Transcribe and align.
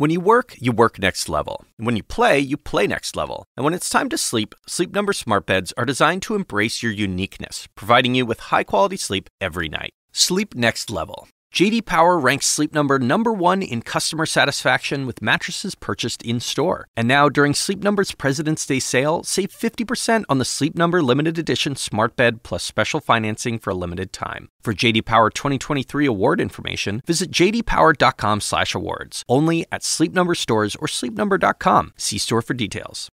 When 0.00 0.08
you 0.08 0.18
work, 0.18 0.54
you 0.58 0.72
work 0.72 0.98
next 0.98 1.28
level. 1.28 1.66
When 1.76 1.94
you 1.94 2.02
play, 2.02 2.38
you 2.38 2.56
play 2.56 2.86
next 2.86 3.16
level. 3.16 3.44
And 3.54 3.64
when 3.66 3.74
it's 3.74 3.90
time 3.90 4.08
to 4.08 4.16
sleep, 4.16 4.54
Sleep 4.66 4.94
Number 4.94 5.12
smart 5.12 5.44
beds 5.44 5.74
are 5.76 5.84
designed 5.84 6.22
to 6.22 6.34
embrace 6.34 6.82
your 6.82 6.90
uniqueness, 6.90 7.68
providing 7.74 8.14
you 8.14 8.24
with 8.24 8.48
high-quality 8.48 8.96
sleep 8.96 9.28
every 9.42 9.68
night. 9.68 9.90
Sleep 10.10 10.54
next 10.54 10.88
level. 10.90 11.28
JD 11.52 11.84
Power 11.84 12.16
ranks 12.16 12.46
Sleep 12.46 12.72
Number 12.72 13.00
number 13.00 13.32
1 13.32 13.62
in 13.62 13.82
customer 13.82 14.24
satisfaction 14.24 15.04
with 15.04 15.20
mattresses 15.20 15.74
purchased 15.74 16.22
in-store. 16.22 16.86
And 16.96 17.08
now 17.08 17.28
during 17.28 17.54
Sleep 17.54 17.82
Number's 17.82 18.12
President's 18.12 18.64
Day 18.64 18.78
sale, 18.78 19.24
save 19.24 19.50
50% 19.50 20.24
on 20.28 20.38
the 20.38 20.44
Sleep 20.44 20.76
Number 20.76 21.02
limited 21.02 21.38
edition 21.38 21.74
smart 21.74 22.14
bed 22.14 22.44
plus 22.44 22.62
special 22.62 23.00
financing 23.00 23.58
for 23.58 23.70
a 23.70 23.74
limited 23.74 24.12
time. 24.12 24.48
For 24.62 24.72
JD 24.72 25.04
Power 25.04 25.28
2023 25.28 26.06
award 26.06 26.40
information, 26.40 27.02
visit 27.04 27.32
jdpower.com/awards. 27.32 29.24
Only 29.28 29.66
at 29.72 29.82
Sleep 29.82 30.12
Number 30.14 30.36
stores 30.36 30.76
or 30.76 30.86
sleepnumber.com. 30.86 31.94
See 31.96 32.18
store 32.18 32.42
for 32.42 32.54
details. 32.54 33.08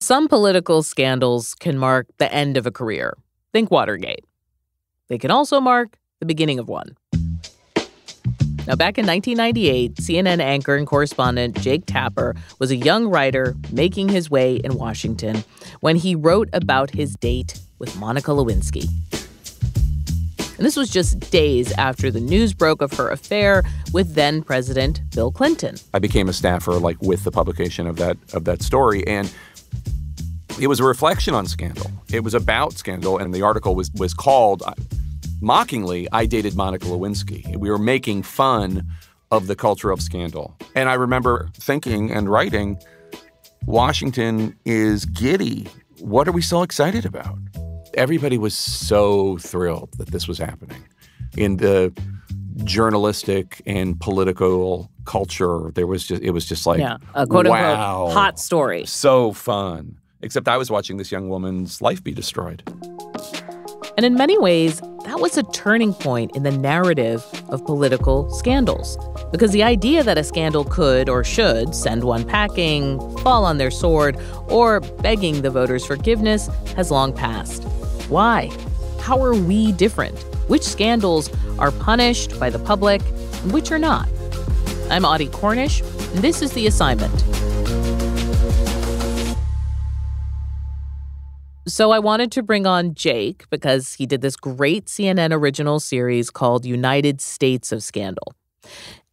Some 0.00 0.28
political 0.28 0.82
scandals 0.82 1.54
can 1.54 1.78
mark 1.78 2.06
the 2.18 2.30
end 2.32 2.58
of 2.58 2.66
a 2.66 2.70
career. 2.70 3.16
Think 3.52 3.70
Watergate. 3.70 4.26
They 5.08 5.16
can 5.16 5.30
also 5.30 5.58
mark 5.58 5.96
the 6.20 6.26
beginning 6.26 6.58
of 6.58 6.68
one. 6.68 6.96
Now, 8.68 8.76
back 8.76 8.98
in 8.98 9.06
1998, 9.06 9.94
CNN 9.94 10.40
anchor 10.40 10.76
and 10.76 10.86
correspondent 10.86 11.58
Jake 11.58 11.86
Tapper 11.86 12.36
was 12.58 12.70
a 12.70 12.76
young 12.76 13.06
writer 13.06 13.56
making 13.72 14.10
his 14.10 14.30
way 14.30 14.56
in 14.56 14.74
Washington 14.74 15.42
when 15.80 15.96
he 15.96 16.14
wrote 16.14 16.50
about 16.52 16.90
his 16.90 17.16
date 17.16 17.58
with 17.78 17.98
Monica 17.98 18.30
Lewinsky. 18.32 18.86
And 20.58 20.66
this 20.66 20.76
was 20.76 20.90
just 20.90 21.18
days 21.30 21.72
after 21.78 22.10
the 22.10 22.20
news 22.20 22.52
broke 22.52 22.82
of 22.82 22.92
her 22.92 23.08
affair 23.08 23.62
with 23.94 24.14
then 24.14 24.42
President 24.42 25.00
Bill 25.14 25.32
Clinton. 25.32 25.76
I 25.94 25.98
became 25.98 26.28
a 26.28 26.34
staffer 26.34 26.72
like 26.72 27.00
with 27.00 27.24
the 27.24 27.30
publication 27.30 27.86
of 27.86 27.96
that 27.96 28.18
of 28.34 28.44
that 28.44 28.60
story 28.60 29.02
and 29.06 29.32
it 30.60 30.66
was 30.66 30.78
a 30.78 30.84
reflection 30.84 31.32
on 31.32 31.46
scandal. 31.46 31.90
It 32.12 32.22
was 32.22 32.34
about 32.34 32.74
scandal 32.74 33.16
and 33.16 33.32
the 33.32 33.40
article 33.40 33.74
was 33.74 33.90
was 33.92 34.12
called 34.12 34.62
uh, 34.66 34.74
mockingly, 35.40 36.08
I 36.12 36.26
dated 36.26 36.56
Monica 36.56 36.86
Lewinsky. 36.86 37.56
We 37.56 37.70
were 37.70 37.78
making 37.78 38.22
fun 38.22 38.86
of 39.30 39.46
the 39.46 39.56
culture 39.56 39.90
of 39.90 40.00
scandal. 40.00 40.56
And 40.74 40.88
I 40.88 40.94
remember 40.94 41.50
thinking 41.54 42.10
and 42.10 42.28
writing, 42.28 42.78
Washington 43.66 44.56
is 44.64 45.04
giddy. 45.04 45.68
What 45.98 46.28
are 46.28 46.32
we 46.32 46.42
so 46.42 46.62
excited 46.62 47.04
about? 47.04 47.38
Everybody 47.94 48.38
was 48.38 48.54
so 48.54 49.38
thrilled 49.38 49.92
that 49.98 50.08
this 50.08 50.28
was 50.28 50.38
happening. 50.38 50.84
In 51.36 51.58
the 51.58 51.92
journalistic 52.64 53.62
and 53.66 53.98
political 54.00 54.90
culture, 55.04 55.70
there 55.74 55.86
was 55.86 56.06
just 56.06 56.22
it 56.22 56.30
was 56.30 56.46
just 56.46 56.66
like 56.66 56.80
yeah, 56.80 56.96
a 57.14 57.26
quote 57.26 57.46
wow, 57.46 58.06
unquote 58.06 58.12
hot 58.12 58.38
story. 58.38 58.86
So 58.86 59.32
fun. 59.32 59.98
Except 60.20 60.48
I 60.48 60.56
was 60.56 60.70
watching 60.70 60.96
this 60.96 61.12
young 61.12 61.28
woman's 61.28 61.80
life 61.80 62.02
be 62.02 62.12
destroyed. 62.12 62.62
And 63.98 64.06
in 64.06 64.14
many 64.14 64.38
ways, 64.38 64.80
that 65.06 65.18
was 65.18 65.36
a 65.36 65.42
turning 65.42 65.92
point 65.92 66.36
in 66.36 66.44
the 66.44 66.52
narrative 66.52 67.26
of 67.48 67.66
political 67.66 68.30
scandals. 68.30 68.96
Because 69.32 69.50
the 69.50 69.64
idea 69.64 70.04
that 70.04 70.16
a 70.16 70.22
scandal 70.22 70.64
could 70.64 71.08
or 71.08 71.24
should 71.24 71.74
send 71.74 72.04
one 72.04 72.24
packing, 72.24 73.00
fall 73.24 73.44
on 73.44 73.58
their 73.58 73.72
sword, 73.72 74.16
or 74.46 74.78
begging 74.78 75.42
the 75.42 75.50
voters' 75.50 75.84
forgiveness 75.84 76.48
has 76.76 76.92
long 76.92 77.12
passed. 77.12 77.64
Why? 78.08 78.56
How 79.00 79.20
are 79.20 79.34
we 79.34 79.72
different? 79.72 80.16
Which 80.48 80.62
scandals 80.62 81.28
are 81.58 81.72
punished 81.72 82.38
by 82.38 82.50
the 82.50 82.60
public 82.60 83.02
and 83.42 83.52
which 83.52 83.72
are 83.72 83.80
not? 83.80 84.08
I'm 84.90 85.04
Audie 85.04 85.26
Cornish, 85.26 85.80
and 85.80 86.18
this 86.22 86.40
is 86.40 86.52
The 86.52 86.68
Assignment. 86.68 87.37
So 91.68 91.90
I 91.90 91.98
wanted 91.98 92.32
to 92.32 92.42
bring 92.42 92.66
on 92.66 92.94
Jake 92.94 93.44
because 93.50 93.92
he 93.92 94.06
did 94.06 94.22
this 94.22 94.36
great 94.36 94.86
CNN 94.86 95.34
original 95.34 95.80
series 95.80 96.30
called 96.30 96.64
United 96.64 97.20
States 97.20 97.72
of 97.72 97.82
Scandal. 97.82 98.34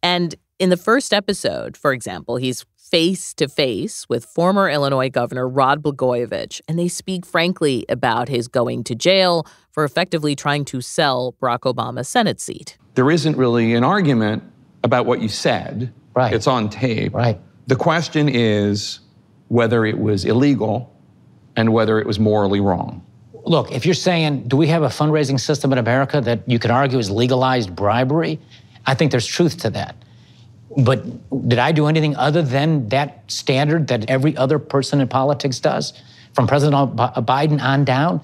And 0.02 0.34
in 0.58 0.70
the 0.70 0.78
first 0.78 1.12
episode, 1.12 1.76
for 1.76 1.92
example, 1.92 2.36
he's 2.36 2.64
face 2.78 3.34
to 3.34 3.46
face 3.46 4.08
with 4.08 4.24
former 4.24 4.70
Illinois 4.70 5.10
Governor 5.10 5.46
Rod 5.46 5.82
Blagojevich, 5.82 6.62
and 6.66 6.78
they 6.78 6.88
speak 6.88 7.26
frankly 7.26 7.84
about 7.90 8.30
his 8.30 8.48
going 8.48 8.84
to 8.84 8.94
jail 8.94 9.46
for 9.70 9.84
effectively 9.84 10.34
trying 10.34 10.64
to 10.64 10.80
sell 10.80 11.34
Barack 11.42 11.70
Obama's 11.70 12.08
Senate 12.08 12.40
seat. 12.40 12.78
There 12.94 13.10
isn't 13.10 13.36
really 13.36 13.74
an 13.74 13.84
argument 13.84 14.42
about 14.82 15.04
what 15.04 15.20
you 15.20 15.28
said. 15.28 15.92
Right. 16.14 16.32
It's 16.32 16.46
on 16.46 16.70
tape. 16.70 17.12
Right. 17.12 17.38
The 17.66 17.76
question 17.76 18.30
is 18.30 19.00
whether 19.48 19.84
it 19.84 19.98
was 19.98 20.24
illegal 20.24 20.95
and 21.56 21.72
whether 21.72 21.98
it 21.98 22.06
was 22.06 22.18
morally 22.18 22.60
wrong. 22.60 23.04
Look, 23.44 23.72
if 23.72 23.86
you're 23.86 23.94
saying, 23.94 24.48
do 24.48 24.56
we 24.56 24.66
have 24.68 24.82
a 24.82 24.88
fundraising 24.88 25.38
system 25.38 25.72
in 25.72 25.78
America 25.78 26.20
that 26.20 26.40
you 26.46 26.58
could 26.58 26.70
argue 26.70 26.98
is 26.98 27.10
legalized 27.10 27.74
bribery? 27.74 28.38
I 28.86 28.94
think 28.94 29.10
there's 29.10 29.26
truth 29.26 29.58
to 29.58 29.70
that. 29.70 29.96
But 30.76 31.48
did 31.48 31.58
I 31.58 31.72
do 31.72 31.86
anything 31.86 32.16
other 32.16 32.42
than 32.42 32.88
that 32.88 33.22
standard 33.28 33.88
that 33.88 34.10
every 34.10 34.36
other 34.36 34.58
person 34.58 35.00
in 35.00 35.08
politics 35.08 35.58
does? 35.58 35.92
From 36.34 36.46
President 36.46 37.00
uh, 37.00 37.22
Biden 37.22 37.62
on 37.62 37.84
down, 37.84 38.20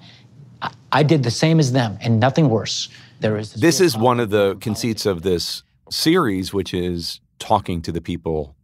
I 0.92 1.02
did 1.02 1.22
the 1.22 1.30
same 1.30 1.58
as 1.58 1.72
them 1.72 1.98
and 2.02 2.20
nothing 2.20 2.50
worse. 2.50 2.88
There 3.20 3.38
is 3.38 3.54
this 3.54 3.80
is 3.80 3.96
one 3.96 4.20
of 4.20 4.30
the 4.30 4.56
conceits 4.60 5.06
of 5.06 5.22
this 5.22 5.62
series, 5.90 6.52
which 6.52 6.74
is 6.74 7.20
talking 7.38 7.80
to 7.82 7.92
the 7.92 8.00
people 8.00 8.54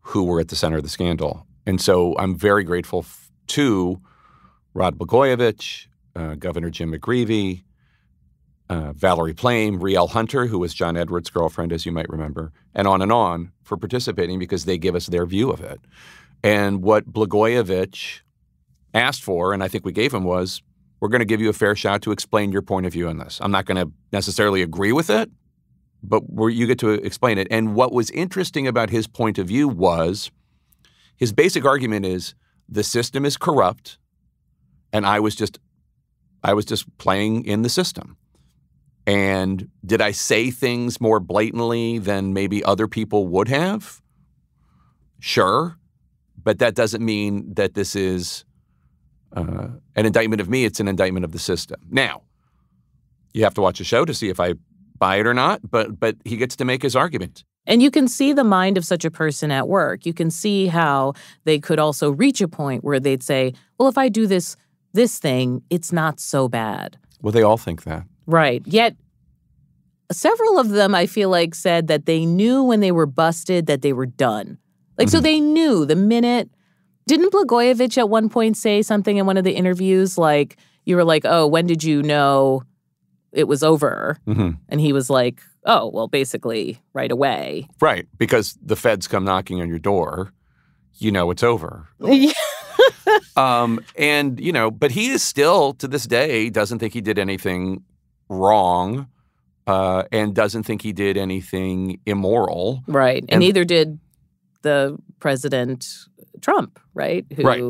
who 0.00 0.24
were 0.24 0.40
at 0.40 0.48
the 0.48 0.56
center 0.56 0.78
of 0.78 0.82
the 0.82 0.88
scandal. 0.88 1.46
And 1.66 1.80
so 1.80 2.16
I'm 2.18 2.36
very 2.36 2.64
grateful 2.64 3.04
to 3.48 4.00
Rod 4.74 4.98
Blagojevich, 4.98 5.86
uh, 6.14 6.34
Governor 6.34 6.70
Jim 6.70 6.92
McGreevey, 6.92 7.64
uh, 8.68 8.92
Valerie 8.92 9.34
Plame, 9.34 9.78
Rielle 9.78 10.10
Hunter, 10.10 10.46
who 10.46 10.58
was 10.58 10.74
John 10.74 10.96
Edwards' 10.96 11.30
girlfriend, 11.30 11.72
as 11.72 11.86
you 11.86 11.92
might 11.92 12.08
remember, 12.08 12.52
and 12.74 12.86
on 12.88 13.00
and 13.00 13.12
on 13.12 13.52
for 13.62 13.76
participating 13.76 14.38
because 14.38 14.64
they 14.64 14.78
give 14.78 14.94
us 14.94 15.06
their 15.06 15.26
view 15.26 15.50
of 15.50 15.60
it. 15.60 15.80
And 16.42 16.82
what 16.82 17.12
Blagojevich 17.12 18.20
asked 18.94 19.22
for, 19.22 19.52
and 19.52 19.62
I 19.62 19.68
think 19.68 19.84
we 19.84 19.92
gave 19.92 20.12
him, 20.12 20.24
was 20.24 20.62
we're 21.00 21.08
going 21.08 21.20
to 21.20 21.26
give 21.26 21.40
you 21.40 21.48
a 21.48 21.54
fair 21.54 21.76
shot 21.76 22.02
to 22.02 22.12
explain 22.12 22.52
your 22.52 22.62
point 22.62 22.86
of 22.86 22.92
view 22.92 23.08
on 23.08 23.18
this. 23.18 23.38
I'm 23.40 23.50
not 23.50 23.66
going 23.66 23.76
to 23.76 23.92
necessarily 24.12 24.62
agree 24.62 24.92
with 24.92 25.10
it, 25.10 25.30
but 26.02 26.22
you 26.30 26.66
get 26.66 26.78
to 26.80 26.90
explain 26.90 27.38
it. 27.38 27.46
And 27.50 27.74
what 27.74 27.92
was 27.92 28.10
interesting 28.10 28.66
about 28.66 28.90
his 28.90 29.06
point 29.06 29.38
of 29.38 29.46
view 29.46 29.68
was 29.68 30.30
his 31.16 31.32
basic 31.32 31.64
argument 31.64 32.06
is 32.06 32.34
the 32.68 32.82
system 32.82 33.24
is 33.24 33.36
corrupt 33.36 33.98
and 34.92 35.06
I 35.06 35.20
was 35.20 35.34
just 35.34 35.58
I 36.42 36.54
was 36.54 36.64
just 36.64 36.96
playing 36.98 37.44
in 37.44 37.62
the 37.62 37.68
system. 37.68 38.16
And 39.06 39.68
did 39.84 40.00
I 40.00 40.10
say 40.10 40.50
things 40.50 41.00
more 41.00 41.20
blatantly 41.20 41.98
than 41.98 42.32
maybe 42.32 42.64
other 42.64 42.88
people 42.88 43.28
would 43.28 43.48
have? 43.48 44.00
Sure, 45.20 45.76
but 46.42 46.58
that 46.58 46.74
doesn't 46.74 47.04
mean 47.04 47.54
that 47.54 47.74
this 47.74 47.94
is 47.96 48.44
uh, 49.34 49.68
an 49.94 50.06
indictment 50.06 50.40
of 50.40 50.48
me. 50.48 50.64
It's 50.64 50.80
an 50.80 50.88
indictment 50.88 51.24
of 51.24 51.32
the 51.32 51.38
system. 51.38 51.80
Now, 51.90 52.22
you 53.32 53.44
have 53.44 53.54
to 53.54 53.60
watch 53.60 53.78
the 53.78 53.84
show 53.84 54.04
to 54.04 54.14
see 54.14 54.28
if 54.28 54.40
I 54.40 54.54
buy 54.98 55.16
it 55.16 55.26
or 55.26 55.34
not. 55.34 55.60
But 55.68 55.98
but 56.00 56.16
he 56.24 56.36
gets 56.36 56.56
to 56.56 56.64
make 56.64 56.82
his 56.82 56.96
argument. 56.96 57.44
And 57.66 57.82
you 57.82 57.90
can 57.90 58.06
see 58.08 58.32
the 58.32 58.44
mind 58.44 58.78
of 58.78 58.84
such 58.84 59.04
a 59.04 59.10
person 59.10 59.50
at 59.50 59.68
work. 59.68 60.06
You 60.06 60.14
can 60.14 60.30
see 60.30 60.68
how 60.68 61.14
they 61.44 61.58
could 61.58 61.78
also 61.78 62.10
reach 62.10 62.40
a 62.40 62.48
point 62.48 62.84
where 62.84 63.00
they'd 63.00 63.22
say, 63.22 63.54
well, 63.78 63.88
if 63.88 63.98
I 63.98 64.08
do 64.08 64.26
this 64.26 64.56
this 64.92 65.18
thing, 65.18 65.62
it's 65.68 65.92
not 65.92 66.20
so 66.20 66.48
bad. 66.48 66.96
Well, 67.20 67.32
they 67.32 67.42
all 67.42 67.58
think 67.58 67.82
that. 67.84 68.04
Right. 68.26 68.62
Yet 68.64 68.96
several 70.10 70.58
of 70.58 70.70
them 70.70 70.94
I 70.94 71.06
feel 71.06 71.28
like 71.28 71.54
said 71.54 71.88
that 71.88 72.06
they 72.06 72.24
knew 72.24 72.62
when 72.62 72.80
they 72.80 72.92
were 72.92 73.06
busted 73.06 73.66
that 73.66 73.82
they 73.82 73.92
were 73.92 74.06
done. 74.06 74.58
Like 74.96 75.08
mm-hmm. 75.08 75.16
so 75.16 75.20
they 75.20 75.40
knew 75.40 75.84
the 75.84 75.96
minute 75.96 76.50
didn't 77.06 77.32
Blagojevich 77.32 77.98
at 77.98 78.08
one 78.08 78.28
point 78.28 78.56
say 78.56 78.82
something 78.82 79.16
in 79.16 79.26
one 79.26 79.36
of 79.36 79.44
the 79.44 79.52
interviews 79.52 80.18
like 80.18 80.56
you 80.84 80.96
were 80.96 81.04
like, 81.04 81.24
"Oh, 81.24 81.46
when 81.46 81.66
did 81.66 81.82
you 81.84 82.02
know 82.02 82.62
it 83.32 83.48
was 83.48 83.62
over?" 83.62 84.18
Mm-hmm. 84.26 84.50
And 84.68 84.80
he 84.80 84.92
was 84.92 85.10
like, 85.10 85.40
oh, 85.66 85.90
well, 85.92 86.08
basically 86.08 86.80
right 86.94 87.10
away. 87.10 87.68
Right. 87.80 88.06
Because 88.16 88.56
the 88.62 88.76
feds 88.76 89.06
come 89.06 89.24
knocking 89.24 89.60
on 89.60 89.68
your 89.68 89.78
door, 89.78 90.32
you 90.94 91.10
know 91.10 91.30
it's 91.30 91.42
over. 91.42 91.88
um, 93.36 93.80
and, 93.96 94.40
you 94.40 94.52
know, 94.52 94.70
but 94.70 94.92
he 94.92 95.08
is 95.08 95.22
still, 95.22 95.74
to 95.74 95.88
this 95.88 96.06
day, 96.06 96.48
doesn't 96.48 96.78
think 96.78 96.94
he 96.94 97.00
did 97.00 97.18
anything 97.18 97.82
wrong 98.28 99.08
uh, 99.66 100.04
and 100.12 100.34
doesn't 100.34 100.62
think 100.62 100.82
he 100.82 100.92
did 100.92 101.16
anything 101.16 102.00
immoral. 102.06 102.82
Right. 102.86 103.22
And, 103.22 103.32
and 103.32 103.40
neither 103.40 103.64
did 103.64 103.98
the 104.62 104.96
President 105.18 105.86
Trump, 106.40 106.78
right? 106.94 107.26
Who 107.34 107.42
right. 107.42 107.62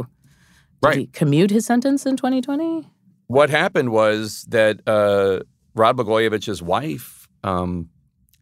right. 0.82 0.98
he 0.98 1.06
commute 1.06 1.50
his 1.50 1.66
sentence 1.66 2.04
in 2.04 2.16
2020? 2.16 2.86
What 3.26 3.50
happened 3.50 3.90
was 3.90 4.44
that 4.48 4.80
uh, 4.86 5.40
Rod 5.74 5.96
Blagojevich's 5.96 6.62
wife 6.62 7.28
um, 7.42 7.90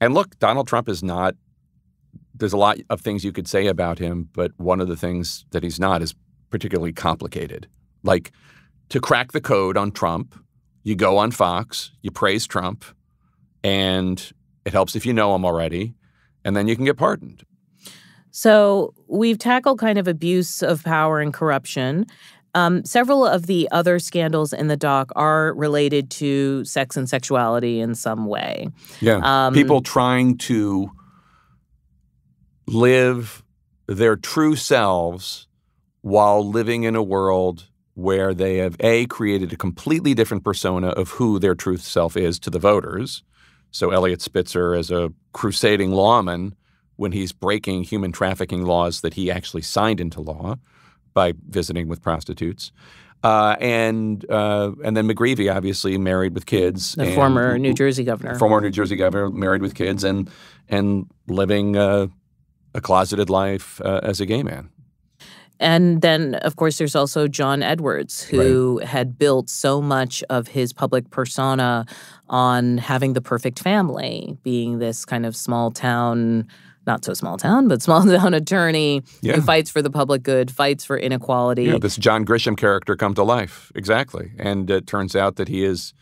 and 0.01 0.15
look, 0.15 0.39
Donald 0.39 0.67
Trump 0.67 0.89
is 0.89 1.03
not 1.03 1.35
there's 2.35 2.53
a 2.53 2.59
lot 2.59 2.79
of 2.91 3.01
things 3.01 3.25
you 3.25 3.33
could 3.33 3.47
say 3.47 3.69
about 3.69 3.99
him, 3.99 4.29
but 4.33 4.51
one 4.57 4.81
of 4.81 4.89
the 4.89 4.97
things 4.97 5.45
that 5.53 5.63
he's 5.63 5.79
not 5.79 6.03
is 6.03 6.15
particularly 6.51 6.93
complicated. 6.93 7.69
Like 8.03 8.33
to 8.89 9.01
crack 9.01 9.33
the 9.33 9.41
code 9.41 9.77
on 9.77 9.93
Trump, 9.93 10.35
you 10.83 10.97
go 10.97 11.17
on 11.17 11.31
Fox, 11.31 11.93
you 12.03 12.11
praise 12.11 12.47
Trump, 12.47 12.85
and 13.63 14.33
it 14.65 14.73
helps 14.73 14.97
if 14.97 15.07
you 15.07 15.13
know 15.13 15.35
him 15.35 15.45
already, 15.45 15.95
and 16.45 16.57
then 16.57 16.67
you 16.67 16.75
can 16.75 16.85
get 16.85 16.97
pardoned. 16.97 17.45
So 18.33 18.95
we've 19.07 19.39
tackled 19.39 19.79
kind 19.79 19.97
of 19.97 20.09
abuse 20.09 20.61
of 20.61 20.83
power 20.83 21.21
and 21.21 21.33
corruption. 21.33 22.07
Um, 22.55 22.85
several 22.85 23.27
of 23.27 23.47
the 23.47 23.69
other 23.73 23.99
scandals 23.99 24.53
in 24.53 24.69
the 24.69 24.77
doc 24.77 25.11
are 25.17 25.55
related 25.55 26.11
to 26.13 26.65
sex 26.65 26.97
and 26.97 27.09
sexuality 27.09 27.81
in 27.81 27.95
some 27.95 28.27
way. 28.27 28.69
Yeah. 29.01 29.21
Um, 29.25 29.55
People 29.55 29.83
trying 29.83 30.39
to 30.39 30.91
live 32.67 33.43
their 33.87 34.17
true 34.17 34.57
selves 34.57 35.49
while 36.03 36.49
living 36.49 36.85
in 36.85 36.95
a 36.95 37.03
world 37.03 37.69
where 37.95 38.35
they 38.35 38.59
have 38.59 38.77
A, 38.81 39.07
created 39.07 39.53
a 39.53 39.57
completely 39.57 40.15
different 40.15 40.45
persona 40.45 40.89
of 40.89 41.11
who 41.11 41.39
their 41.39 41.55
truth 41.55 41.83
self 41.83 42.17
is 42.17 42.39
to 42.41 42.51
the 42.51 42.59
voters. 42.59 43.23
So 43.71 43.91
Eliot 43.91 44.21
Spitzer 44.21 44.75
as 44.75 44.91
a 44.91 45.13
crusading 45.33 45.93
lawman 45.93 46.55
when 46.97 47.13
he's 47.13 47.33
breaking 47.33 47.85
human 47.85 48.13
trafficking 48.13 48.65
laws 48.65 49.01
that 49.01 49.15
he 49.15 49.31
actually 49.31 49.63
signed 49.63 50.01
into 50.01 50.21
law 50.21 50.57
by 51.15 51.33
visiting 51.49 51.89
with 51.89 52.03
prostitutes. 52.03 52.73
Uh, 53.23 53.57
and 53.59 54.31
uh, 54.31 54.73
and 54.85 54.95
then 54.95 55.09
McGreevey, 55.09 55.55
obviously 55.55 55.97
married 55.97 56.35
with 56.35 56.45
kids, 56.45 56.93
the 56.93 57.11
former 57.13 57.57
New 57.59 57.73
Jersey 57.73 58.05
governor, 58.05 58.35
former 58.39 58.61
New 58.61 58.71
Jersey 58.71 58.97
governor, 58.97 59.31
married 59.31 59.63
with 59.63 59.75
kids, 59.75 60.05
and 60.05 60.31
and 60.69 61.11
living 61.27 61.75
uh, 61.75 62.09
a 62.75 62.83
closeted 62.83 63.31
life 63.31 63.81
uh, 63.81 64.01
as 64.03 64.21
a 64.21 64.27
gay 64.27 64.43
man. 64.43 64.69
And 65.61 66.03
then, 66.03 66.35
of 66.35 66.57
course, 66.57 66.77
there's 66.77 66.97
also 66.97 67.29
John 67.29 67.63
Edwards, 67.63 68.23
who 68.23 68.81
right. 68.81 68.89
had 68.89 69.19
built 69.19 69.49
so 69.49 69.81
much 69.81 70.23
of 70.29 70.49
his 70.49 70.73
public 70.73 71.11
persona 71.11 71.87
on 72.29 72.77
having 72.77 73.13
the 73.13 73.23
perfect 73.23 73.61
family, 73.61 74.37
being 74.43 74.81
this 74.81 75.05
kind 75.05 75.25
of 75.25 75.37
small 75.37 75.71
town, 75.71 76.47
not 76.87 77.05
so 77.05 77.15
small 77.15 77.37
town, 77.37 77.69
but 77.69 77.83
small 77.89 78.05
town 78.05 78.35
attorney 78.35 79.03
yeah. 79.21 79.35
who 79.35 79.43
fights 79.43 79.71
for 79.71 79.83
the 79.83 79.91
public 79.91 80.23
good, 80.23 80.51
fights 80.51 80.85
for 80.85 80.97
inequality. 80.97 81.65
Yeah, 81.65 81.79
this 81.79 81.97
John 81.97 82.25
Grisham 82.25 82.57
character 82.57 82.97
come 82.97 83.15
to 83.15 83.23
life. 83.23 83.73
Exactly. 83.75 84.33
And 84.39 84.71
it 84.71 84.87
turns 84.87 85.17
out 85.17 85.37
that 85.37 85.49
he 85.49 85.65
is 85.65 85.95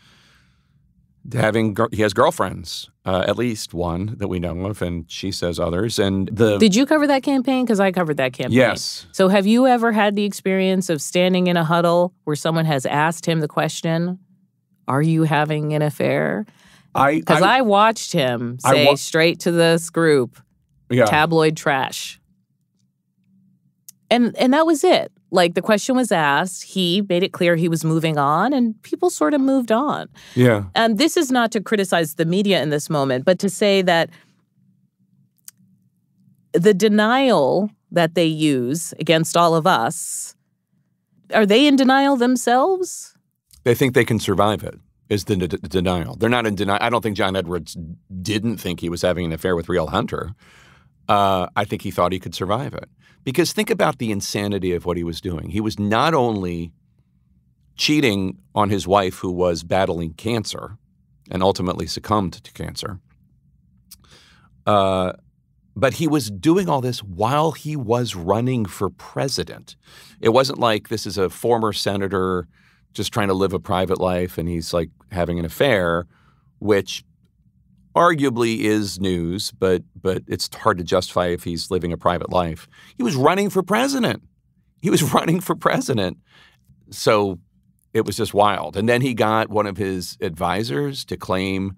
having 1.33 1.77
he 1.93 2.03
has 2.03 2.13
girlfriends, 2.15 2.91
uh, 3.05 3.25
at 3.27 3.37
least 3.37 3.73
one 3.73 4.17
that 4.19 4.29
we 4.29 4.41
know 4.41 4.67
of, 4.67 4.83
and 4.83 5.11
she 5.11 5.31
says 5.31 5.61
others. 5.61 5.99
And 5.99 6.29
the 6.29 6.59
did 6.59 6.75
you 6.75 6.87
cover 6.87 7.07
that 7.07 7.23
campaign? 7.23 7.65
Because 7.65 7.81
I 7.81 7.93
covered 7.93 8.17
that 8.17 8.33
campaign. 8.33 8.57
Yes. 8.57 9.07
So 9.13 9.29
have 9.29 9.47
you 9.47 9.67
ever 9.67 9.93
had 9.93 10.17
the 10.17 10.25
experience 10.25 10.91
of 10.91 11.01
standing 11.01 11.47
in 11.47 11.57
a 11.57 11.65
huddle 11.65 12.13
where 12.25 12.37
someone 12.37 12.65
has 12.65 12.87
asked 12.87 13.27
him 13.27 13.41
the 13.41 13.49
question, 13.49 14.19
"Are 14.89 15.03
you 15.03 15.23
having 15.23 15.75
an 15.75 15.83
affair?" 15.83 16.47
I 16.95 17.17
because 17.17 17.43
I, 17.43 17.59
I, 17.59 17.61
watched 17.63 18.13
him 18.13 18.59
say 18.59 18.87
wa- 18.87 18.97
straight 18.97 19.41
to 19.41 19.53
this 19.53 19.91
group, 19.91 20.39
yeah. 20.93 21.07
"Tabloid 21.07 21.57
trash," 21.57 22.21
and 24.11 24.37
and 24.37 24.53
that 24.53 24.67
was 24.67 24.85
it. 24.85 25.13
Like 25.31 25.55
the 25.55 25.63
question 25.63 25.97
was 25.97 26.13
asked, 26.13 26.63
he 26.63 27.03
made 27.09 27.23
it 27.23 27.33
clear 27.33 27.57
he 27.57 27.69
was 27.69 27.85
moving 27.85 28.19
on, 28.19 28.53
and 28.53 28.81
people 28.83 29.09
sort 29.09 29.33
of 29.33 29.41
moved 29.41 29.73
on. 29.73 30.09
Yeah. 30.35 30.65
And 30.75 30.99
this 30.99 31.17
is 31.17 31.31
not 31.31 31.51
to 31.53 31.61
criticize 31.61 32.17
the 32.17 32.27
media 32.27 32.63
in 32.63 32.69
this 32.69 32.91
moment, 32.91 33.25
but 33.25 33.39
to 33.39 33.49
say 33.49 33.81
that 33.81 34.11
the 36.53 36.75
denial 36.75 37.71
that 37.91 38.15
they 38.15 38.27
use 38.27 38.93
against 38.99 39.39
all 39.39 39.55
of 39.55 39.67
us 39.67 40.37
are 41.33 41.47
they 41.47 41.67
in 41.67 41.77
denial 41.77 42.17
themselves? 42.17 43.17
They 43.65 43.75
think 43.75 43.95
they 43.95 44.05
can 44.05 44.19
survive 44.19 44.63
it. 44.63 44.79
Is 45.09 45.25
the 45.25 45.37
d- 45.37 45.59
denial? 45.69 46.17
They're 46.17 46.31
not 46.31 46.47
in 46.47 46.55
denial. 46.55 46.79
I 46.81 46.89
don't 46.89 47.03
think 47.03 47.17
John 47.17 47.37
Edwards 47.37 47.77
didn't 48.23 48.57
think 48.59 48.81
he 48.81 48.89
was 48.89 49.03
having 49.03 49.27
an 49.27 49.33
affair 49.33 49.55
with 49.55 49.67
Rielle 49.67 49.91
Hunter. 49.91 50.35
Uh, 51.09 51.47
I 51.57 51.65
think 51.65 51.83
he 51.83 51.91
thought 51.91 52.13
he 52.13 52.21
could 52.21 52.35
survive 52.35 52.75
it. 52.75 52.89
Because 53.25 53.53
think 53.53 53.71
about 53.71 53.99
the 53.99 54.11
insanity 54.11 54.73
of 54.73 54.85
what 54.85 54.97
he 54.97 55.05
was 55.05 55.21
doing. 55.21 55.51
He 55.51 55.61
was 55.61 55.79
not 55.79 56.15
only 56.15 56.73
cheating 57.77 58.39
on 58.55 58.71
his 58.71 58.87
wife, 58.87 59.19
who 59.19 59.31
was 59.31 59.63
battling 59.63 60.15
cancer 60.15 60.77
and 61.31 61.43
ultimately 61.43 61.87
succumbed 61.87 62.33
to 62.35 62.53
cancer, 62.53 63.01
uh, 64.67 65.13
but 65.75 65.95
he 65.95 66.07
was 66.07 66.31
doing 66.31 66.69
all 66.69 66.81
this 66.81 67.03
while 67.03 67.53
he 67.53 67.77
was 67.77 68.15
running 68.15 68.67
for 68.67 68.91
president. 68.91 69.77
It 70.21 70.31
wasn't 70.31 70.59
like 70.59 70.89
this 70.89 71.07
is 71.07 71.17
a 71.17 71.31
former 71.31 71.73
senator 71.73 72.47
just 72.93 73.13
trying 73.13 73.29
to 73.29 73.35
live 73.35 73.55
a 73.55 73.59
private 73.59 73.99
life 73.99 74.37
and 74.37 74.49
he's 74.49 74.75
like 74.75 74.91
having 75.11 75.39
an 75.39 75.45
affair, 75.45 76.07
which 76.59 77.05
arguably 77.95 78.61
is 78.61 79.01
news, 79.01 79.53
but 79.53 79.83
but 80.01 80.23
it's 80.27 80.55
hard 80.55 80.79
to 80.79 80.85
justify 80.85 81.29
if 81.29 81.45
he's 81.45 81.71
living 81.71 81.93
a 81.93 81.97
private 81.97 82.31
life. 82.31 82.69
He 82.97 83.03
was 83.03 83.17
running 83.17 83.51
for 83.51 83.63
president. 83.63 84.23
He 84.81 84.91
was 84.91 85.03
running 85.15 85.41
for 85.41 85.55
president. 85.55 86.19
So 86.91 87.39
it 87.95 88.05
was 88.05 88.17
just 88.17 88.35
wild. 88.35 88.77
And 88.77 88.89
then 88.89 89.01
he 89.01 89.15
got 89.15 89.51
one 89.51 89.67
of 89.67 89.77
his 89.77 90.17
advisors 90.21 91.05
to 91.07 91.17
claim 91.17 91.77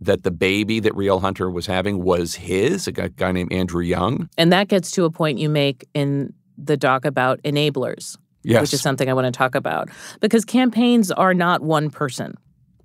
that 0.00 0.22
the 0.22 0.30
baby 0.30 0.80
that 0.80 0.92
Rielle 0.92 1.20
Hunter 1.20 1.50
was 1.50 1.66
having 1.66 2.02
was 2.02 2.34
his, 2.34 2.86
a 2.86 2.92
guy 2.92 3.32
named 3.32 3.52
Andrew 3.52 3.82
Young. 3.82 4.28
And 4.36 4.52
that 4.52 4.68
gets 4.68 4.90
to 4.92 5.04
a 5.04 5.10
point 5.10 5.38
you 5.38 5.48
make 5.48 5.88
in 5.94 6.32
the 6.58 6.76
doc 6.76 7.04
about 7.04 7.40
enablers. 7.42 8.16
Yes. 8.42 8.60
Which 8.60 8.74
is 8.74 8.82
something 8.82 9.08
I 9.08 9.14
want 9.14 9.24
to 9.24 9.30
talk 9.30 9.54
about. 9.54 9.88
Because 10.20 10.44
campaigns 10.44 11.10
are 11.10 11.32
not 11.32 11.62
one 11.62 11.88
person. 11.88 12.36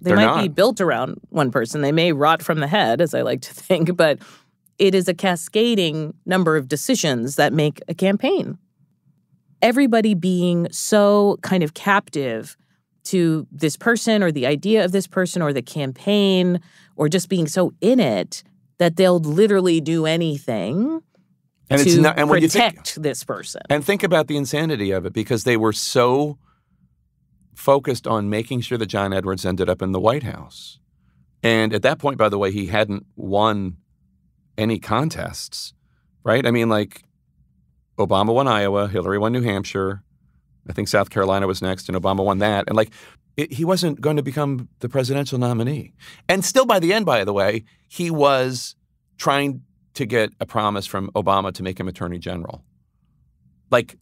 They 0.01 0.10
They're 0.10 0.18
might 0.18 0.25
not. 0.25 0.42
be 0.42 0.48
built 0.48 0.81
around 0.81 1.19
one 1.30 1.51
person. 1.51 1.81
They 1.81 1.92
may 1.92 2.13
rot 2.13 2.42
from 2.42 2.60
the 2.60 2.68
head, 2.68 3.01
as 3.01 3.13
I 3.13 3.22
like 3.22 3.42
to 3.42 3.54
think, 3.54 3.96
but 3.96 4.19
it 4.78 4.96
is 4.96 5.07
a 5.07 5.13
cascading 5.13 6.13
number 6.25 6.56
of 6.56 6.68
decisions 6.68 7.36
that 7.36 7.54
make 7.54 7.81
a 7.88 7.94
campaign. 7.94 8.57
Everybody 9.62 10.13
being 10.13 10.68
so 10.72 11.38
kind 11.42 11.63
of 11.63 11.74
captive 11.74 12.56
to 13.06 13.46
this 13.51 13.75
person 13.75 14.24
or 14.24 14.31
the 14.31 14.46
idea 14.46 14.86
of 14.86 14.92
this 14.92 15.07
person 15.07 15.42
or 15.42 15.51
the 15.51 15.62
campaign 15.62 16.62
or 16.96 17.10
just 17.10 17.28
being 17.28 17.48
so 17.48 17.74
in 17.81 18.00
it 18.00 18.44
that 18.78 18.96
they'll 18.96 19.19
literally 19.19 19.81
do 19.81 20.06
anything 20.06 21.01
and 21.69 21.81
to 21.81 22.01
not, 22.01 22.18
and 22.18 22.30
protect 22.30 22.92
think, 22.92 23.04
this 23.04 23.24
person. 23.24 23.62
And 23.69 23.84
think 23.86 24.04
about 24.04 24.28
the 24.28 24.38
insanity 24.38 24.91
of 24.91 25.06
it 25.06 25.13
because 25.13 25.44
they 25.44 25.58
were 25.58 25.74
so 25.74 26.38
focused 27.60 28.08
on 28.08 28.30
making 28.30 28.62
sure 28.62 28.78
that 28.78 28.86
John 28.86 29.12
Edwards 29.12 29.46
ended 29.46 29.70
up 29.70 29.82
in 29.82 29.92
the 29.92 30.00
White 30.00 30.24
House. 30.24 30.80
And 31.44 31.74
at 31.74 31.82
that 31.84 32.00
point, 32.00 32.18
by 32.18 32.30
the 32.30 32.38
way, 32.38 32.51
he 32.51 32.68
hadn't 32.68 33.06
won 33.16 33.78
any 34.58 34.80
contests, 34.80 35.74
right? 36.24 36.46
I 36.46 36.51
mean, 36.51 36.70
like 36.70 37.04
Obama 37.98 38.34
won 38.34 38.48
Iowa, 38.48 38.88
Hillary 38.88 39.18
won 39.18 39.34
New 39.34 39.42
Hampshire. 39.42 40.04
I 40.70 40.74
think 40.74 40.88
South 40.88 41.10
Carolina 41.10 41.48
was 41.48 41.62
next, 41.62 41.89
and 41.89 41.98
Obama 41.98 42.24
won 42.24 42.39
that. 42.39 42.66
And 42.68 42.75
like, 42.75 42.92
it, 43.36 43.51
he 43.54 43.66
wasn't 43.66 44.00
going 44.00 44.18
to 44.18 44.24
become 44.24 44.70
the 44.80 44.89
presidential 44.89 45.38
nominee. 45.38 45.94
And 46.28 46.44
still, 46.46 46.66
by 46.66 46.80
the 46.80 46.94
end, 46.94 47.06
by 47.06 47.24
the 47.24 47.34
way, 47.34 47.66
he 47.88 48.10
was 48.10 48.75
trying 49.18 49.63
to 49.96 50.06
get 50.06 50.32
a 50.39 50.46
promise 50.46 50.86
from 50.86 51.10
Obama 51.12 51.54
to 51.54 51.63
make 51.63 51.80
him 51.80 51.88
attorney 51.88 52.20
general. 52.20 52.63
Like, 53.70 53.98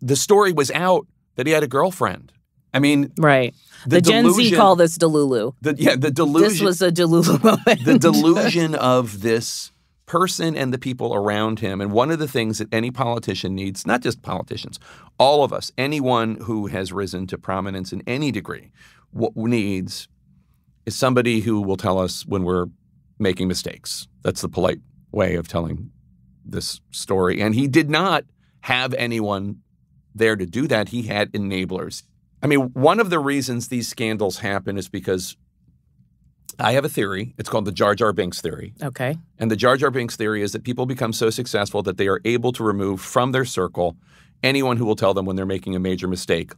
the 0.00 0.16
story 0.16 0.52
was 0.52 0.70
out 0.70 1.06
that 1.36 1.46
he 1.46 1.52
had 1.52 1.62
a 1.62 1.68
girlfriend. 1.68 2.32
I 2.76 2.78
mean, 2.78 3.10
right. 3.18 3.54
The, 3.84 3.96
the 3.96 4.00
Gen 4.02 4.30
Z 4.32 4.54
call 4.54 4.76
this 4.76 4.98
Delulu. 4.98 5.54
The, 5.62 5.74
yeah, 5.78 5.96
the 5.96 6.10
delusion. 6.10 6.48
This 6.48 6.60
was 6.60 6.82
a 6.82 6.92
Delulu 6.92 7.42
moment. 7.44 7.84
the 7.84 7.98
delusion 7.98 8.74
of 8.74 9.22
this 9.22 9.72
person 10.04 10.56
and 10.56 10.74
the 10.74 10.78
people 10.78 11.14
around 11.14 11.60
him. 11.60 11.80
And 11.80 11.90
one 11.90 12.10
of 12.10 12.18
the 12.18 12.28
things 12.28 12.58
that 12.58 12.68
any 12.72 12.90
politician 12.90 13.54
needs, 13.54 13.86
not 13.86 14.02
just 14.02 14.22
politicians, 14.22 14.78
all 15.18 15.42
of 15.42 15.52
us, 15.52 15.72
anyone 15.78 16.36
who 16.42 16.66
has 16.66 16.92
risen 16.92 17.26
to 17.28 17.38
prominence 17.38 17.92
in 17.92 18.02
any 18.06 18.30
degree, 18.30 18.70
what 19.10 19.34
needs 19.36 20.08
is 20.84 20.94
somebody 20.94 21.40
who 21.40 21.62
will 21.62 21.78
tell 21.78 21.98
us 21.98 22.24
when 22.26 22.44
we're 22.44 22.66
making 23.18 23.48
mistakes. 23.48 24.06
That's 24.22 24.42
the 24.42 24.48
polite 24.48 24.80
way 25.12 25.34
of 25.36 25.48
telling 25.48 25.90
this 26.44 26.80
story. 26.90 27.40
And 27.40 27.54
he 27.54 27.66
did 27.66 27.88
not 27.88 28.24
have 28.60 28.92
anyone 28.94 29.62
there 30.14 30.36
to 30.36 30.46
do 30.46 30.66
that. 30.68 30.90
He 30.90 31.02
had 31.02 31.32
enablers. 31.32 32.02
I 32.46 32.48
mean, 32.48 32.70
one 32.74 33.00
of 33.00 33.10
the 33.10 33.18
reasons 33.18 33.66
these 33.66 33.88
scandals 33.88 34.38
happen 34.38 34.78
is 34.78 34.88
because 34.88 35.36
I 36.60 36.74
have 36.74 36.84
a 36.84 36.88
theory. 36.88 37.34
It's 37.38 37.48
called 37.48 37.64
the 37.64 37.72
Jar 37.72 37.96
Jar 37.96 38.12
Binks 38.12 38.40
theory. 38.40 38.72
Okay. 38.80 39.18
And 39.36 39.50
the 39.50 39.56
Jar 39.56 39.76
Jar 39.76 39.90
Binks 39.90 40.14
theory 40.14 40.42
is 40.42 40.52
that 40.52 40.62
people 40.62 40.86
become 40.86 41.12
so 41.12 41.28
successful 41.28 41.82
that 41.82 41.96
they 41.96 42.06
are 42.06 42.20
able 42.24 42.52
to 42.52 42.62
remove 42.62 43.00
from 43.00 43.32
their 43.32 43.44
circle 43.44 43.96
anyone 44.44 44.76
who 44.76 44.84
will 44.84 44.94
tell 44.94 45.12
them 45.12 45.26
when 45.26 45.34
they're 45.34 45.44
making 45.44 45.74
a 45.74 45.80
major 45.80 46.06
mistake. 46.06 46.52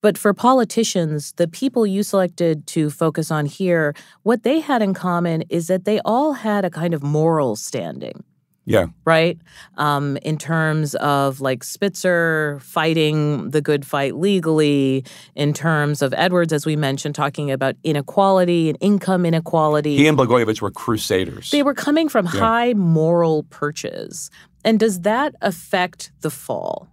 But 0.00 0.16
for 0.16 0.32
politicians, 0.32 1.32
the 1.32 1.48
people 1.48 1.84
you 1.88 2.04
selected 2.04 2.68
to 2.68 2.88
focus 2.88 3.32
on 3.32 3.46
here, 3.46 3.94
what 4.22 4.44
they 4.44 4.60
had 4.60 4.80
in 4.80 4.94
common 4.94 5.42
is 5.48 5.66
that 5.66 5.86
they 5.86 5.98
all 6.04 6.34
had 6.34 6.64
a 6.64 6.70
kind 6.70 6.94
of 6.94 7.02
moral 7.02 7.56
standing. 7.56 8.22
Yeah. 8.66 8.86
Right? 9.04 9.38
Um, 9.76 10.18
in 10.18 10.38
terms 10.38 10.96
of 10.96 11.40
like 11.40 11.62
Spitzer 11.62 12.58
fighting 12.60 13.50
the 13.50 13.62
good 13.62 13.86
fight 13.86 14.16
legally, 14.16 15.04
in 15.36 15.54
terms 15.54 16.02
of 16.02 16.12
Edwards, 16.14 16.52
as 16.52 16.66
we 16.66 16.74
mentioned, 16.74 17.14
talking 17.14 17.50
about 17.50 17.76
inequality 17.84 18.68
and 18.68 18.76
income 18.80 19.24
inequality. 19.24 19.96
He 19.96 20.08
and 20.08 20.18
Blagojevich 20.18 20.60
were 20.60 20.72
crusaders. 20.72 21.52
They 21.52 21.62
were 21.62 21.74
coming 21.74 22.08
from 22.08 22.26
yeah. 22.26 22.40
high 22.40 22.74
moral 22.74 23.44
perches. 23.44 24.30
And 24.64 24.80
does 24.80 25.02
that 25.02 25.36
affect 25.40 26.10
the 26.20 26.30
fall? 26.30 26.88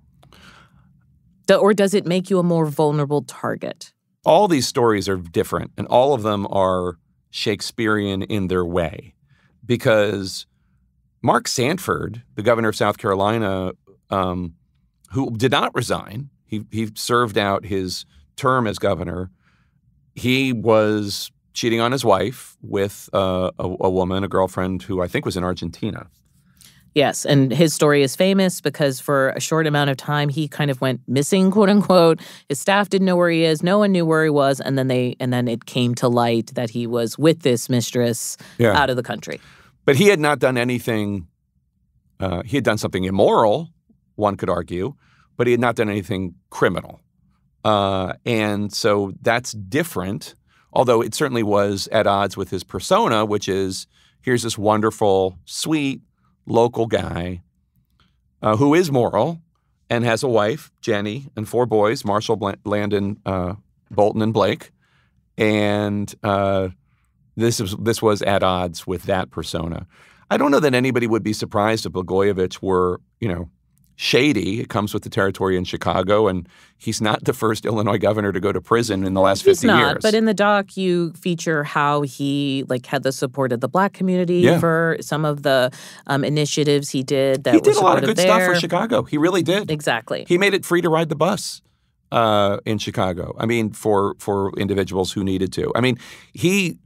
or 1.51 1.73
does 1.73 1.93
it 1.93 2.05
make 2.05 2.29
you 2.29 2.39
a 2.39 2.43
more 2.43 2.65
vulnerable 2.65 3.21
target? 3.21 3.93
All 4.25 4.47
these 4.47 4.67
stories 4.67 5.09
are 5.09 5.17
different, 5.17 5.71
and 5.77 5.85
all 5.87 6.13
of 6.13 6.23
them 6.23 6.47
are 6.49 6.97
Shakespearean 7.31 8.23
in 8.23 8.47
their 8.47 8.65
way 8.65 9.13
because 9.65 10.45
Mark 11.23 11.47
Sanford, 11.47 12.21
the 12.35 12.43
governor 12.43 12.69
of 12.69 12.75
South 12.75 12.97
Carolina, 12.97 13.71
um, 14.09 14.55
who 15.11 15.35
did 15.37 15.51
not 15.51 15.73
resign, 15.73 16.29
he, 16.45 16.65
he 16.69 16.89
served 16.95 17.37
out 17.37 17.65
his 17.65 18.05
term 18.35 18.67
as 18.67 18.77
governor. 18.77 19.31
He 20.15 20.51
was 20.51 21.31
cheating 21.53 21.79
on 21.79 21.91
his 21.91 22.03
wife 22.03 22.57
with 22.61 23.09
uh, 23.13 23.51
a, 23.57 23.63
a 23.63 23.89
woman, 23.89 24.23
a 24.23 24.27
girlfriend 24.27 24.83
who 24.83 25.01
I 25.01 25.07
think 25.07 25.25
was 25.25 25.37
in 25.37 25.43
Argentina. 25.43 26.07
Yes, 26.93 27.25
and 27.25 27.51
his 27.51 27.73
story 27.73 28.03
is 28.03 28.15
famous 28.15 28.61
because 28.61 28.99
for 28.99 29.29
a 29.29 29.39
short 29.39 29.65
amount 29.65 29.89
of 29.89 29.97
time 29.97 30.29
he 30.29 30.47
kind 30.47 30.69
of 30.69 30.79
went 30.79 31.01
missing, 31.07 31.49
quote 31.49 31.69
unquote. 31.69 32.19
His 32.49 32.59
staff 32.59 32.89
didn't 32.89 33.05
know 33.05 33.15
where 33.15 33.31
he 33.31 33.45
is, 33.45 33.63
no 33.63 33.79
one 33.79 33.91
knew 33.91 34.05
where 34.05 34.23
he 34.23 34.29
was, 34.29 34.59
and 34.59 34.77
then 34.77 34.89
they 34.89 35.15
and 35.19 35.33
then 35.33 35.47
it 35.47 35.65
came 35.65 35.95
to 35.95 36.07
light 36.07 36.51
that 36.53 36.69
he 36.69 36.85
was 36.85 37.17
with 37.17 37.41
this 37.41 37.67
mistress 37.67 38.37
yeah. 38.59 38.77
out 38.79 38.91
of 38.91 38.95
the 38.95 39.01
country. 39.01 39.41
But 39.85 39.95
he 39.95 40.07
had 40.07 40.19
not 40.19 40.39
done 40.39 40.57
anything. 40.57 41.27
Uh, 42.19 42.43
he 42.43 42.57
had 42.57 42.63
done 42.63 42.77
something 42.77 43.03
immoral, 43.03 43.69
one 44.15 44.37
could 44.37 44.49
argue, 44.49 44.95
but 45.35 45.47
he 45.47 45.51
had 45.51 45.59
not 45.59 45.75
done 45.75 45.89
anything 45.89 46.35
criminal. 46.49 47.01
Uh, 47.65 48.13
and 48.25 48.71
so 48.71 49.13
that's 49.21 49.53
different, 49.53 50.35
although 50.71 51.01
it 51.01 51.13
certainly 51.13 51.43
was 51.43 51.87
at 51.91 52.07
odds 52.07 52.37
with 52.37 52.49
his 52.49 52.63
persona, 52.63 53.25
which 53.25 53.47
is 53.47 53.87
here's 54.21 54.43
this 54.43 54.57
wonderful, 54.57 55.37
sweet, 55.45 56.01
local 56.45 56.87
guy 56.87 57.41
uh, 58.41 58.57
who 58.57 58.73
is 58.73 58.91
moral 58.91 59.41
and 59.89 60.03
has 60.03 60.23
a 60.23 60.27
wife, 60.27 60.71
Jenny, 60.81 61.27
and 61.35 61.47
four 61.47 61.65
boys, 61.65 62.03
Marshall, 62.03 62.39
Landon, 62.65 63.19
uh, 63.25 63.55
Bolton, 63.91 64.21
and 64.21 64.33
Blake. 64.33 64.71
And 65.37 66.13
uh, 66.23 66.69
this 67.35 67.59
was 67.59 67.75
this 67.77 68.01
was 68.01 68.21
at 68.21 68.43
odds 68.43 68.85
with 68.85 69.03
that 69.03 69.31
persona. 69.31 69.87
I 70.29 70.37
don't 70.37 70.51
know 70.51 70.59
that 70.59 70.73
anybody 70.73 71.07
would 71.07 71.23
be 71.23 71.33
surprised 71.33 71.85
if 71.85 71.91
Blagojevich 71.91 72.61
were, 72.61 73.01
you 73.19 73.27
know, 73.27 73.49
shady. 73.95 74.59
It 74.59 74.69
comes 74.69 74.93
with 74.93 75.03
the 75.03 75.09
territory 75.09 75.57
in 75.57 75.63
Chicago, 75.63 76.27
and 76.27 76.47
he's 76.77 77.01
not 77.01 77.25
the 77.25 77.33
first 77.33 77.65
Illinois 77.65 77.97
governor 77.97 78.31
to 78.31 78.39
go 78.39 78.51
to 78.51 78.61
prison 78.61 79.03
in 79.03 79.13
the 79.13 79.21
last 79.21 79.43
he's 79.43 79.61
50 79.61 79.67
not, 79.67 79.79
years. 79.79 79.99
But 80.01 80.13
in 80.13 80.25
the 80.25 80.33
doc, 80.33 80.75
you 80.77 81.11
feature 81.13 81.63
how 81.63 82.01
he 82.01 82.65
like 82.67 82.85
had 82.85 83.03
the 83.03 83.11
support 83.11 83.51
of 83.51 83.61
the 83.61 83.67
black 83.67 83.93
community 83.93 84.39
yeah. 84.39 84.59
for 84.59 84.97
some 85.01 85.25
of 85.25 85.43
the 85.43 85.71
um, 86.07 86.23
initiatives 86.23 86.89
he 86.89 87.03
did. 87.03 87.43
That 87.43 87.53
he 87.53 87.61
did 87.61 87.75
a 87.75 87.81
lot 87.81 87.97
of 87.97 88.05
good 88.05 88.17
there. 88.17 88.25
stuff 88.27 88.43
for 88.43 88.55
Chicago. 88.55 89.03
He 89.03 89.17
really 89.17 89.43
did. 89.43 89.69
Exactly. 89.69 90.25
He 90.27 90.37
made 90.37 90.53
it 90.53 90.65
free 90.65 90.81
to 90.81 90.89
ride 90.89 91.09
the 91.09 91.15
bus. 91.15 91.61
Uh, 92.11 92.59
in 92.63 92.77
Chicago, 92.77 93.35
I 93.39 93.47
mean, 93.47 93.71
for 93.71 94.13
for 94.19 94.51
individuals 94.59 95.11
who 95.11 95.23
needed 95.23 95.51
to. 95.53 95.71
I 95.73 95.81
mean, 95.81 95.97
he 96.31 96.77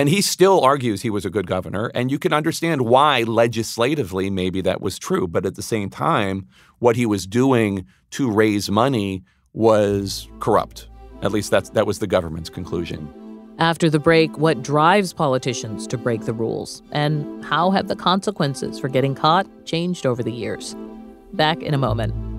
and 0.00 0.08
he 0.08 0.22
still 0.22 0.62
argues 0.62 1.02
he 1.02 1.10
was 1.10 1.26
a 1.26 1.30
good 1.30 1.46
governor. 1.46 1.90
And 1.94 2.10
you 2.10 2.18
can 2.18 2.32
understand 2.32 2.80
why 2.80 3.20
legislatively 3.24 4.30
maybe 4.30 4.62
that 4.62 4.80
was 4.80 4.98
true. 4.98 5.28
But 5.28 5.44
at 5.44 5.56
the 5.56 5.62
same 5.62 5.90
time, 5.90 6.48
what 6.78 6.96
he 6.96 7.04
was 7.04 7.26
doing 7.26 7.84
to 8.12 8.30
raise 8.30 8.70
money 8.70 9.22
was 9.52 10.26
corrupt. 10.38 10.88
At 11.20 11.32
least 11.32 11.50
that's, 11.50 11.68
that 11.70 11.86
was 11.86 11.98
the 11.98 12.06
government's 12.06 12.48
conclusion. 12.48 13.12
After 13.58 13.90
the 13.90 13.98
break, 13.98 14.38
what 14.38 14.62
drives 14.62 15.12
politicians 15.12 15.86
to 15.88 15.98
break 15.98 16.22
the 16.22 16.32
rules? 16.32 16.82
And 16.92 17.44
how 17.44 17.70
have 17.70 17.88
the 17.88 17.96
consequences 17.96 18.80
for 18.80 18.88
getting 18.88 19.14
caught 19.14 19.46
changed 19.66 20.06
over 20.06 20.22
the 20.22 20.32
years? 20.32 20.74
Back 21.34 21.62
in 21.62 21.74
a 21.74 21.78
moment. 21.78 22.29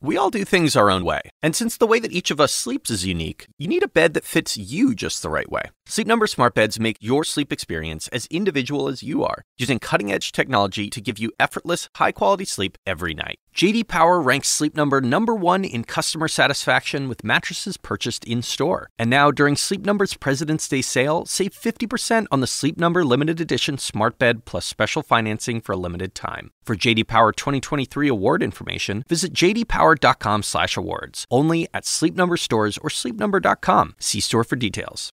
We 0.00 0.16
all 0.16 0.30
do 0.30 0.44
things 0.44 0.76
our 0.76 0.90
own 0.90 1.04
way. 1.04 1.22
And 1.42 1.56
since 1.56 1.76
the 1.76 1.86
way 1.86 2.00
that 2.00 2.12
each 2.12 2.30
of 2.30 2.40
us 2.40 2.52
sleeps 2.52 2.90
is 2.90 3.06
unique, 3.06 3.46
you 3.58 3.66
need 3.66 3.82
a 3.82 3.88
bed 3.88 4.14
that 4.14 4.24
fits 4.24 4.56
you 4.56 4.94
just 4.94 5.22
the 5.22 5.30
right 5.30 5.50
way. 5.50 5.70
Sleep 5.88 6.08
Number 6.08 6.26
smart 6.26 6.52
beds 6.54 6.80
make 6.80 6.96
your 7.00 7.22
sleep 7.22 7.52
experience 7.52 8.08
as 8.08 8.26
individual 8.26 8.88
as 8.88 9.04
you 9.04 9.22
are, 9.22 9.42
using 9.56 9.78
cutting-edge 9.78 10.32
technology 10.32 10.90
to 10.90 11.00
give 11.00 11.16
you 11.16 11.30
effortless, 11.38 11.88
high-quality 11.94 12.44
sleep 12.44 12.76
every 12.84 13.14
night. 13.14 13.38
JD 13.54 13.86
Power 13.86 14.20
ranks 14.20 14.48
Sleep 14.48 14.76
Number 14.76 15.00
number 15.00 15.34
1 15.34 15.64
in 15.64 15.84
customer 15.84 16.26
satisfaction 16.26 17.08
with 17.08 17.22
mattresses 17.22 17.76
purchased 17.76 18.24
in-store. 18.24 18.90
And 18.98 19.08
now 19.08 19.30
during 19.30 19.54
Sleep 19.54 19.86
Number's 19.86 20.14
President's 20.14 20.68
Day 20.68 20.82
sale, 20.82 21.24
save 21.24 21.52
50% 21.52 22.26
on 22.32 22.40
the 22.40 22.48
Sleep 22.48 22.76
Number 22.76 23.04
limited 23.04 23.40
edition 23.40 23.78
smart 23.78 24.18
bed 24.18 24.44
plus 24.44 24.66
special 24.66 25.02
financing 25.02 25.60
for 25.60 25.72
a 25.72 25.78
limited 25.78 26.16
time. 26.16 26.50
For 26.64 26.74
JD 26.74 27.06
Power 27.06 27.30
2023 27.32 28.08
award 28.08 28.42
information, 28.42 29.04
visit 29.08 29.32
jdpower.com/awards. 29.32 31.26
Only 31.30 31.68
at 31.72 31.86
Sleep 31.86 32.16
Number 32.16 32.36
stores 32.36 32.76
or 32.78 32.90
sleepnumber.com. 32.90 33.94
See 34.00 34.20
store 34.20 34.44
for 34.44 34.56
details. 34.56 35.12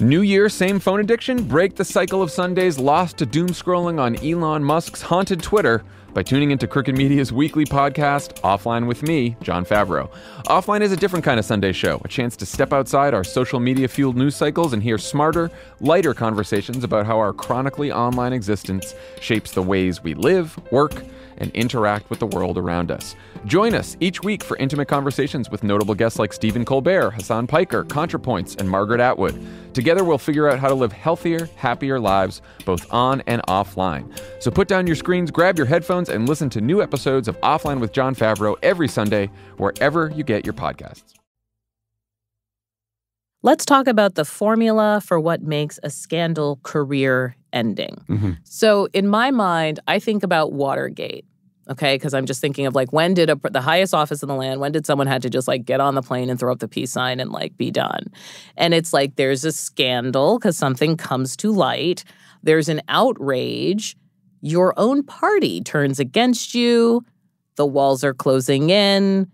New 0.00 0.22
Year, 0.22 0.48
same 0.48 0.80
phone 0.80 0.98
addiction? 0.98 1.44
Break 1.44 1.76
the 1.76 1.84
cycle 1.84 2.20
of 2.20 2.28
Sundays 2.28 2.80
lost 2.80 3.16
to 3.18 3.26
doom 3.26 3.50
scrolling 3.50 4.00
on 4.00 4.16
Elon 4.16 4.64
Musk's 4.64 5.00
haunted 5.00 5.40
Twitter 5.40 5.84
by 6.12 6.20
tuning 6.20 6.50
into 6.50 6.66
Crooked 6.66 6.96
Media's 6.96 7.32
weekly 7.32 7.64
podcast, 7.64 8.40
Offline 8.40 8.88
with 8.88 9.04
me, 9.04 9.36
Jon 9.40 9.64
Favreau. 9.64 10.10
Offline 10.46 10.80
is 10.80 10.90
a 10.90 10.96
different 10.96 11.24
kind 11.24 11.38
of 11.38 11.44
Sunday 11.44 11.70
show, 11.70 12.00
a 12.04 12.08
chance 12.08 12.36
to 12.38 12.44
step 12.44 12.72
outside 12.72 13.14
our 13.14 13.22
social 13.22 13.60
media 13.60 13.86
fueled 13.86 14.16
news 14.16 14.34
cycles 14.34 14.72
and 14.72 14.82
hear 14.82 14.98
smarter, 14.98 15.48
lighter 15.80 16.12
conversations 16.12 16.82
about 16.82 17.06
how 17.06 17.16
our 17.16 17.32
chronically 17.32 17.92
online 17.92 18.32
existence 18.32 18.96
shapes 19.20 19.52
the 19.52 19.62
ways 19.62 20.02
we 20.02 20.14
live, 20.14 20.58
work, 20.72 21.04
and 21.38 21.50
interact 21.52 22.10
with 22.10 22.18
the 22.18 22.26
world 22.26 22.58
around 22.58 22.90
us. 22.90 23.16
Join 23.46 23.74
us 23.74 23.96
each 24.00 24.22
week 24.22 24.42
for 24.42 24.56
intimate 24.56 24.88
conversations 24.88 25.50
with 25.50 25.62
notable 25.62 25.94
guests 25.94 26.18
like 26.18 26.32
Stephen 26.32 26.64
Colbert, 26.64 27.10
Hasan 27.10 27.46
Piker, 27.46 27.84
ContraPoints, 27.84 28.58
and 28.58 28.68
Margaret 28.68 29.00
Atwood. 29.00 29.40
Together, 29.74 30.04
we'll 30.04 30.18
figure 30.18 30.48
out 30.48 30.58
how 30.58 30.68
to 30.68 30.74
live 30.74 30.92
healthier, 30.92 31.48
happier 31.56 31.98
lives, 31.98 32.42
both 32.64 32.92
on 32.92 33.22
and 33.26 33.42
offline. 33.42 34.10
So 34.40 34.50
put 34.50 34.68
down 34.68 34.86
your 34.86 34.96
screens, 34.96 35.30
grab 35.30 35.56
your 35.58 35.66
headphones, 35.66 36.08
and 36.08 36.28
listen 36.28 36.48
to 36.50 36.60
new 36.60 36.82
episodes 36.82 37.28
of 37.28 37.40
Offline 37.40 37.80
with 37.80 37.92
Jon 37.92 38.14
Favreau 38.14 38.56
every 38.62 38.88
Sunday, 38.88 39.30
wherever 39.56 40.10
you 40.10 40.24
get 40.24 40.44
your 40.44 40.54
podcasts. 40.54 41.14
Let's 43.42 43.66
talk 43.66 43.86
about 43.88 44.14
the 44.14 44.24
formula 44.24 45.02
for 45.04 45.20
what 45.20 45.42
makes 45.42 45.78
a 45.82 45.90
scandal 45.90 46.60
career 46.62 47.36
ending. 47.54 48.04
Mm-hmm. 48.08 48.32
So, 48.44 48.88
in 48.92 49.08
my 49.08 49.30
mind, 49.30 49.80
I 49.88 49.98
think 49.98 50.22
about 50.22 50.52
Watergate. 50.52 51.24
Okay, 51.70 51.94
because 51.94 52.12
I'm 52.12 52.26
just 52.26 52.42
thinking 52.42 52.66
of 52.66 52.74
like 52.74 52.92
when 52.92 53.14
did 53.14 53.30
a, 53.30 53.36
the 53.36 53.62
highest 53.62 53.94
office 53.94 54.22
in 54.22 54.28
the 54.28 54.34
land? 54.34 54.60
When 54.60 54.70
did 54.70 54.84
someone 54.84 55.06
had 55.06 55.22
to 55.22 55.30
just 55.30 55.48
like 55.48 55.64
get 55.64 55.80
on 55.80 55.94
the 55.94 56.02
plane 56.02 56.28
and 56.28 56.38
throw 56.38 56.52
up 56.52 56.58
the 56.58 56.68
peace 56.68 56.92
sign 56.92 57.20
and 57.20 57.30
like 57.32 57.56
be 57.56 57.70
done? 57.70 58.08
And 58.58 58.74
it's 58.74 58.92
like 58.92 59.16
there's 59.16 59.46
a 59.46 59.52
scandal 59.52 60.38
because 60.38 60.58
something 60.58 60.98
comes 60.98 61.38
to 61.38 61.50
light. 61.50 62.04
There's 62.42 62.68
an 62.68 62.82
outrage. 62.88 63.96
Your 64.42 64.74
own 64.76 65.04
party 65.04 65.62
turns 65.62 65.98
against 65.98 66.54
you. 66.54 67.02
The 67.56 67.64
walls 67.64 68.04
are 68.04 68.12
closing 68.12 68.68
in, 68.68 69.30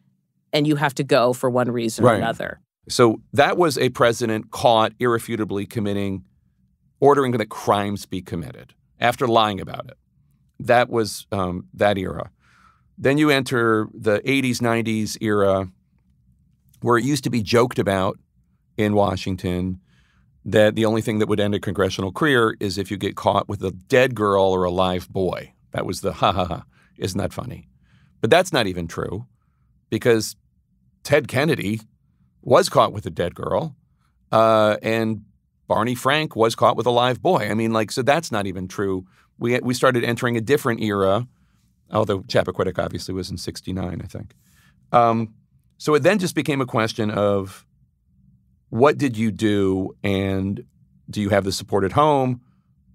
and 0.53 0.67
you 0.69 0.77
have 0.77 0.95
to 0.95 1.05
go 1.05 1.33
for 1.33 1.51
one 1.51 1.71
reason 1.73 2.05
right. 2.05 2.13
or 2.13 2.17
another. 2.17 2.61
So 2.89 3.21
that 3.33 3.57
was 3.57 3.79
a 3.79 3.89
president 3.91 4.51
caught 4.51 4.93
irrefutably 4.99 5.67
committing, 5.67 6.25
ordering 7.01 7.33
that 7.33 7.49
crimes 7.49 8.07
be 8.07 8.23
committed 8.23 8.75
after 9.01 9.27
lying 9.27 9.61
about 9.61 9.87
it. 9.89 9.97
That 10.59 10.91
was 10.91 11.27
um, 11.33 11.67
that 11.75 11.99
era. 11.99 12.31
Then 12.99 13.17
you 13.17 13.31
enter 13.31 13.89
the 13.95 14.21
80s, 14.21 14.59
90s 14.59 15.17
era 15.21 15.69
where 16.83 16.99
it 16.99 17.05
used 17.05 17.25
to 17.25 17.31
be 17.31 17.43
joked 17.43 17.79
about 17.79 18.19
in 18.77 18.95
Washington 18.95 19.81
that 20.45 20.75
the 20.75 20.85
only 20.85 21.03
thing 21.03 21.19
that 21.19 21.29
would 21.29 21.41
end 21.41 21.55
a 21.55 21.61
congressional 21.61 22.13
career 22.13 22.57
is 22.61 22.79
if 22.79 22.91
you 22.91 22.97
get 22.97 23.17
caught 23.17 23.49
with 23.49 23.63
a 23.63 23.71
dead 23.71 24.15
girl 24.15 24.45
or 24.45 24.65
a 24.65 24.71
live 24.71 25.09
boy. 25.09 25.53
That 25.73 25.87
was 25.87 26.01
the 26.01 26.15
ha 26.15 26.33
ha 26.33 26.45
ha. 26.45 26.65
Isn't 26.97 27.19
that 27.19 27.33
funny? 27.33 27.69
But 28.21 28.31
that's 28.31 28.53
not 28.53 28.67
even 28.67 28.87
true 28.87 29.27
because 29.89 30.37
Ted 31.03 31.29
Kennedy 31.29 31.81
was 32.43 32.69
caught 32.69 32.93
with 32.93 33.07
a 33.07 33.11
dead 33.11 33.35
girl, 33.35 33.77
uh, 34.33 34.77
and 34.83 35.25
Barney 35.71 35.95
Frank 35.95 36.35
was 36.35 36.57
caught 36.57 36.77
with 36.77 36.87
a 36.87 36.91
live 36.91 37.23
boy. 37.23 37.49
I 37.49 37.55
mean, 37.55 37.73
like, 37.73 37.93
so 37.93 38.03
that's 38.03 38.33
not 38.33 38.49
even 38.49 38.67
true. 38.67 39.07
We 39.39 39.57
we 39.61 39.73
started 39.73 40.03
entering 40.03 40.37
a 40.37 40.41
different 40.41 40.83
era, 40.83 41.29
although 41.93 42.23
Chappaquiddick 42.23 42.77
obviously 42.77 43.15
was 43.15 43.31
in 43.31 43.39
'69, 43.39 44.03
I 44.03 44.07
think. 44.09 44.35
Um, 44.91 45.33
so 45.79 45.95
it 45.95 46.01
then 46.03 46.19
just 46.19 46.35
became 46.35 46.61
a 46.61 46.67
question 46.67 47.09
of 47.09 47.65
what 48.71 48.99
did 48.99 49.17
you 49.17 49.31
do, 49.31 49.95
and 50.03 50.65
do 51.09 51.21
you 51.21 51.29
have 51.29 51.45
the 51.45 51.53
support 51.53 51.85
at 51.85 51.93
home? 51.93 52.41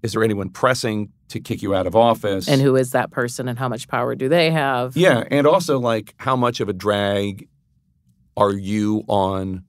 Is 0.02 0.12
there 0.12 0.22
anyone 0.22 0.50
pressing 0.50 1.14
to 1.28 1.40
kick 1.40 1.62
you 1.62 1.74
out 1.74 1.86
of 1.86 1.96
office? 1.96 2.46
And 2.46 2.60
who 2.60 2.76
is 2.76 2.90
that 2.90 3.10
person 3.10 3.48
and 3.48 3.58
how 3.58 3.70
much 3.70 3.88
power 3.88 4.14
do 4.14 4.28
they 4.28 4.50
have? 4.50 4.98
Yeah, 4.98 5.24
and 5.30 5.46
also 5.46 5.78
like 5.78 6.14
how 6.18 6.36
much 6.36 6.60
of 6.60 6.68
a 6.68 6.74
drag 6.74 7.48
are 8.36 8.52
you 8.52 9.02
on 9.08 9.64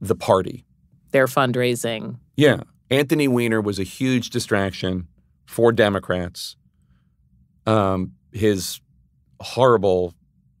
the 0.00 0.14
party? 0.14 0.64
Their 1.12 1.26
fundraising. 1.26 2.18
Yeah. 2.36 2.62
Anthony 2.90 3.28
Weiner 3.28 3.60
was 3.60 3.78
a 3.78 3.84
huge 3.84 4.30
distraction 4.30 5.06
for 5.46 5.72
Democrats. 5.72 6.56
Um, 7.66 8.12
his 8.32 8.80
horrible 9.40 10.14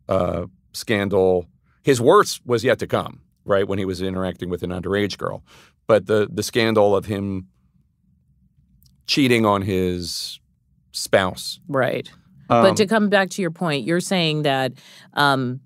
uh, 0.08 0.46
scandal, 0.72 1.46
his 1.82 2.00
worst 2.00 2.40
was 2.46 2.64
yet 2.64 2.78
to 2.80 2.86
come, 2.86 3.20
right? 3.44 3.66
When 3.66 3.78
he 3.78 3.84
was 3.84 4.02
interacting 4.02 4.48
with 4.48 4.62
an 4.62 4.70
underage 4.70 5.18
girl. 5.18 5.42
But 5.86 6.06
the 6.06 6.28
the 6.30 6.42
scandal 6.42 6.94
of 6.94 7.06
him 7.06 7.48
cheating 9.06 9.44
on 9.44 9.62
his 9.62 10.38
spouse. 10.92 11.58
Right. 11.68 12.08
Um, 12.48 12.62
but 12.62 12.76
to 12.76 12.86
come 12.86 13.08
back 13.08 13.30
to 13.30 13.42
your 13.42 13.50
point, 13.50 13.84
you're 13.84 14.00
saying 14.00 14.42
that, 14.42 14.72
um, 15.14 15.60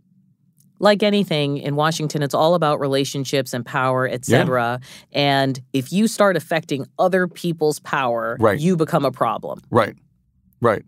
like 0.80 1.02
anything 1.02 1.58
in 1.58 1.76
Washington, 1.76 2.22
it's 2.22 2.34
all 2.34 2.54
about 2.54 2.80
relationships 2.80 3.54
and 3.54 3.64
power, 3.64 4.08
et 4.08 4.24
cetera. 4.24 4.80
And 5.12 5.60
if 5.72 5.92
you 5.92 6.08
start 6.08 6.36
affecting 6.36 6.86
other 6.98 7.28
people's 7.28 7.78
power, 7.80 8.36
Right. 8.40 8.58
you 8.58 8.76
become 8.76 9.04
a 9.04 9.12
problem. 9.12 9.60
Right. 9.70 9.94
Right. 10.60 10.84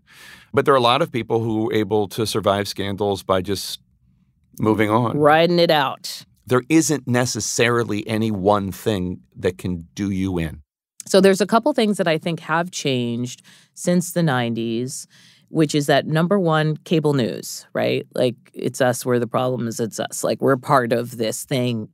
But 0.53 0.65
there 0.65 0.73
are 0.73 0.77
a 0.77 0.81
lot 0.81 1.01
of 1.01 1.11
people 1.11 1.39
who 1.41 1.69
are 1.69 1.73
able 1.73 2.07
to 2.09 2.25
survive 2.25 2.67
scandals 2.67 3.23
by 3.23 3.41
just 3.41 3.79
moving 4.59 4.89
on. 4.89 5.17
Riding 5.17 5.59
it 5.59 5.71
out. 5.71 6.25
There 6.47 6.63
isn't 6.69 7.07
necessarily 7.07 8.07
any 8.07 8.31
one 8.31 8.71
thing 8.71 9.21
that 9.35 9.57
can 9.57 9.87
do 9.95 10.09
you 10.09 10.37
in. 10.37 10.61
So 11.05 11.21
there's 11.21 11.41
a 11.41 11.45
couple 11.45 11.71
things 11.73 11.97
that 11.97 12.07
I 12.07 12.17
think 12.17 12.39
have 12.41 12.71
changed 12.71 13.41
since 13.73 14.11
the 14.11 14.21
90s, 14.21 15.07
which 15.49 15.73
is 15.75 15.85
that 15.87 16.05
number 16.07 16.39
one, 16.39 16.77
cable 16.77 17.13
news, 17.13 17.65
right? 17.73 18.05
Like 18.15 18.35
it's 18.53 18.81
us, 18.81 19.05
we're 19.05 19.19
the 19.19 19.27
problem 19.27 19.67
is 19.67 19.79
it's 19.79 19.99
us. 19.99 20.23
Like 20.23 20.41
we're 20.41 20.57
part 20.57 20.91
of 20.93 21.17
this 21.17 21.43
thing. 21.45 21.89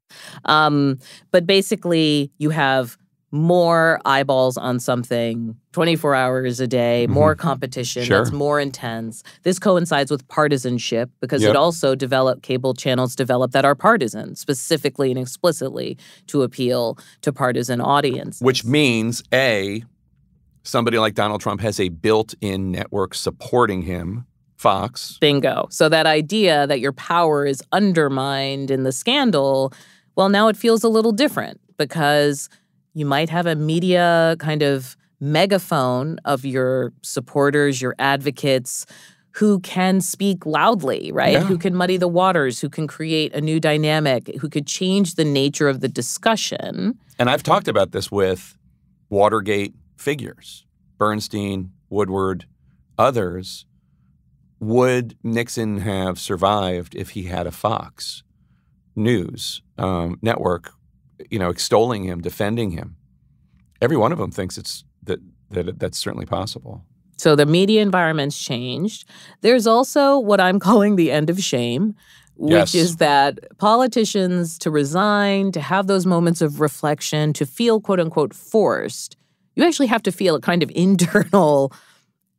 Um, 0.46 1.00
but 1.32 1.46
basically, 1.46 2.32
you 2.38 2.50
have 2.52 2.98
more 3.32 4.00
eyeballs 4.06 4.58
on 4.58 4.80
something 4.80 5.56
24 5.72 6.14
hours 6.14 6.60
a 6.60 6.68
day, 6.68 7.08
more 7.08 7.34
competition 7.34 8.04
Sure. 8.04 8.20
that's 8.20 8.32
more 8.32 8.60
intense. 8.60 9.24
This 9.42 9.58
coincides 9.58 10.12
with 10.12 10.28
partisanship 10.28 11.10
because 11.20 11.42
Yep. 11.42 11.50
it 11.50 11.56
also 11.56 11.96
developed 11.96 12.44
cable 12.44 12.76
channels 12.76 13.16
developed 13.16 13.54
that 13.54 13.66
are 13.66 13.74
partisan, 13.74 14.36
specifically 14.36 15.10
and 15.10 15.20
explicitly 15.20 15.98
to 16.28 16.44
appeal 16.44 16.96
to 17.22 17.34
partisan 17.34 17.82
audiences. 17.82 18.40
Which 18.40 18.66
means 18.66 19.24
A, 19.34 19.84
somebody 20.64 20.98
like 20.98 21.14
Donald 21.14 21.42
Trump 21.42 21.62
has 21.62 21.80
a 21.80 21.90
built 21.90 22.34
in 22.42 22.72
network 22.72 23.14
supporting 23.14 23.84
him, 23.84 24.26
Fox. 24.56 25.18
Bingo. 25.20 25.68
So 25.70 25.90
that 25.90 26.06
idea 26.06 26.66
that 26.68 26.80
your 26.80 26.94
power 26.94 27.46
is 27.46 27.62
undermined 27.72 28.72
in 28.72 28.84
the 28.84 28.92
scandal, 28.92 29.74
well, 30.16 30.30
now 30.30 30.48
it 30.48 30.58
feels 30.58 30.84
a 30.84 30.90
little 30.90 31.12
different 31.12 31.60
because 31.78 32.50
you 32.94 33.06
might 33.06 33.30
have 33.30 33.46
a 33.46 33.56
media 33.56 34.36
kind 34.40 34.62
of 34.62 34.96
megaphone 35.20 36.18
of 36.26 36.46
your 36.46 36.94
supporters, 37.02 37.82
your 37.82 37.96
advocates 38.00 38.86
who 39.32 39.60
can 39.62 40.00
speak 40.00 40.46
loudly, 40.46 41.12
right? 41.12 41.34
Yeah. 41.34 41.44
Who 41.44 41.58
can 41.58 41.74
muddy 41.76 41.98
the 41.98 42.08
waters, 42.08 42.62
who 42.62 42.70
can 42.70 42.88
create 42.88 43.34
a 43.34 43.42
new 43.42 43.60
dynamic, 43.60 44.28
who 44.40 44.48
could 44.48 44.68
change 44.68 45.16
the 45.16 45.26
nature 45.26 45.68
of 45.68 45.80
the 45.80 45.88
discussion. 45.88 47.00
And 47.18 47.30
I've 47.32 47.42
talked 47.42 47.68
about 47.68 47.94
this 47.94 48.12
with 48.12 48.56
Watergate 49.10 49.74
figures 49.98 50.66
Bernstein, 50.98 51.72
Woodward, 51.90 52.46
others. 52.98 53.66
Would 54.60 55.18
Nixon 55.24 55.80
have 55.80 56.18
survived 56.18 56.96
if 56.96 57.12
he 57.12 57.24
had 57.24 57.46
a 57.48 57.52
Fox 57.52 58.24
News 58.96 59.62
um, 59.78 60.18
network, 60.22 60.72
you 61.30 61.38
know, 61.38 61.50
extolling 61.50 62.04
him, 62.06 62.22
defending 62.22 62.72
him? 62.72 62.96
Every 63.82 63.98
one 63.98 64.14
of 64.14 64.20
them 64.20 64.32
thinks 64.32 64.58
it's 64.58 64.86
that, 65.04 65.20
that 65.50 65.80
that's 65.80 65.98
certainly 65.98 66.26
possible. 66.26 66.86
So 67.18 67.36
the 67.36 67.46
media 67.46 67.82
environment's 67.82 68.42
changed. 68.42 69.08
There's 69.42 69.68
also 69.68 70.18
what 70.18 70.40
I'm 70.40 70.60
calling 70.68 70.96
the 70.96 71.12
end 71.12 71.30
of 71.30 71.42
shame, 71.44 71.96
which 72.36 72.52
Yes. 72.52 72.76
is 72.76 72.96
that 72.98 73.40
politicians 73.58 74.58
to 74.60 74.72
resign, 74.72 75.52
to 75.52 75.60
have 75.60 75.88
those 75.88 76.06
moments 76.06 76.42
of 76.42 76.62
reflection, 76.62 77.34
to 77.34 77.46
feel 77.46 77.82
quote 77.82 78.00
unquote 78.00 78.34
forced, 78.34 79.18
you 79.56 79.64
actually 79.64 79.88
have 79.88 80.04
to 80.04 80.12
feel 80.12 80.36
a 80.36 80.42
kind 80.42 80.64
of 80.64 80.72
internal, 80.76 81.72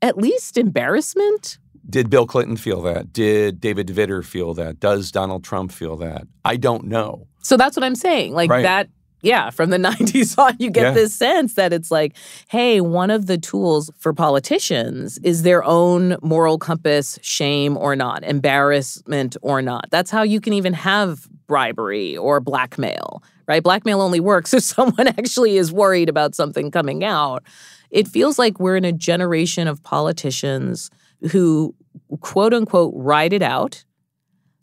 at 0.03 0.17
least 0.19 0.57
embarrassment. 0.59 1.59
Did 1.89 2.09
Bill 2.09 2.27
Clinton 2.27 2.57
feel 2.57 2.81
that? 2.83 3.13
Did 3.13 3.61
David 3.61 3.89
Vitter 3.89 4.25
feel 4.25 4.55
that? 4.55 4.81
Does 4.81 5.11
Donald 5.13 5.45
Trump 5.45 5.71
feel 5.71 5.97
that? 5.99 6.23
I 6.45 6.57
don't 6.57 6.85
know. 6.85 7.27
So 7.43 7.57
that's 7.59 7.77
what 7.77 7.85
I'm 7.85 7.95
saying. 7.95 8.33
Like 8.33 8.49
Right. 8.51 8.63
that, 8.63 8.89
yeah, 9.21 9.51
from 9.51 9.69
the 9.69 9.77
90s 9.89 10.39
on, 10.39 10.57
you 10.59 10.71
get 10.71 10.83
Yeah. 10.83 10.91
this 10.93 11.15
sense 11.15 11.55
that 11.55 11.75
it's 11.75 11.91
like, 11.91 12.17
hey, 12.49 12.81
one 12.81 13.11
of 13.11 13.27
the 13.27 13.37
tools 13.37 13.91
for 13.99 14.15
politicians 14.15 15.19
is 15.19 15.43
their 15.43 15.63
own 15.65 16.17
moral 16.23 16.57
compass, 16.59 17.19
shame 17.21 17.77
or 17.77 17.95
not, 17.95 18.25
embarrassment 18.25 19.37
or 19.43 19.61
not. 19.61 19.87
That's 19.91 20.11
how 20.11 20.23
you 20.23 20.41
can 20.41 20.55
even 20.55 20.73
have 20.73 21.29
bribery 21.47 22.17
or 22.17 22.41
blackmail, 22.41 23.23
right? 23.47 23.63
Blackmail 23.63 24.01
only 24.01 24.21
works 24.21 24.55
if 24.55 24.63
someone 24.75 25.09
actually 25.09 25.57
is 25.57 25.73
worried 25.73 26.09
about 26.09 26.35
something 26.35 26.71
coming 26.71 27.05
out. 27.05 27.43
It 27.91 28.09
feels 28.09 28.39
like 28.39 28.59
we're 28.59 28.77
in 28.77 28.85
a 28.85 28.93
generation 28.93 29.69
of 29.69 29.83
politicians 29.83 30.91
who 31.31 31.75
quote 32.21 32.53
unquote 32.53 32.93
ride 32.97 33.33
it 33.33 33.43
out 33.43 33.85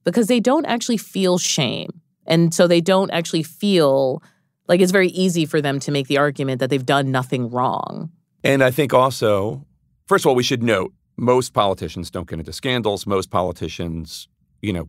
because 0.03 0.27
they 0.27 0.39
don't 0.39 0.65
actually 0.65 0.97
feel 0.97 1.37
shame. 1.37 1.89
And 2.27 2.53
so 2.53 2.67
they 2.67 2.81
don't 2.81 3.11
actually 3.11 3.43
feel 3.43 4.21
like 4.67 4.79
it's 4.79 4.91
very 4.91 5.09
easy 5.09 5.45
for 5.45 5.61
them 5.61 5.79
to 5.79 5.91
make 5.91 6.07
the 6.07 6.17
argument 6.17 6.59
that 6.59 6.69
they've 6.69 6.85
done 6.85 7.11
nothing 7.11 7.49
wrong. 7.49 8.11
And 8.43 8.63
I 8.63 8.71
think 8.71 8.93
also, 8.93 9.65
first 10.07 10.25
of 10.25 10.29
all, 10.29 10.35
we 10.35 10.43
should 10.43 10.63
note 10.63 10.93
most 11.17 11.53
politicians 11.53 12.09
don't 12.09 12.27
get 12.27 12.39
into 12.39 12.53
scandals. 12.53 13.05
Most 13.05 13.29
politicians, 13.29 14.27
you 14.61 14.73
know, 14.73 14.87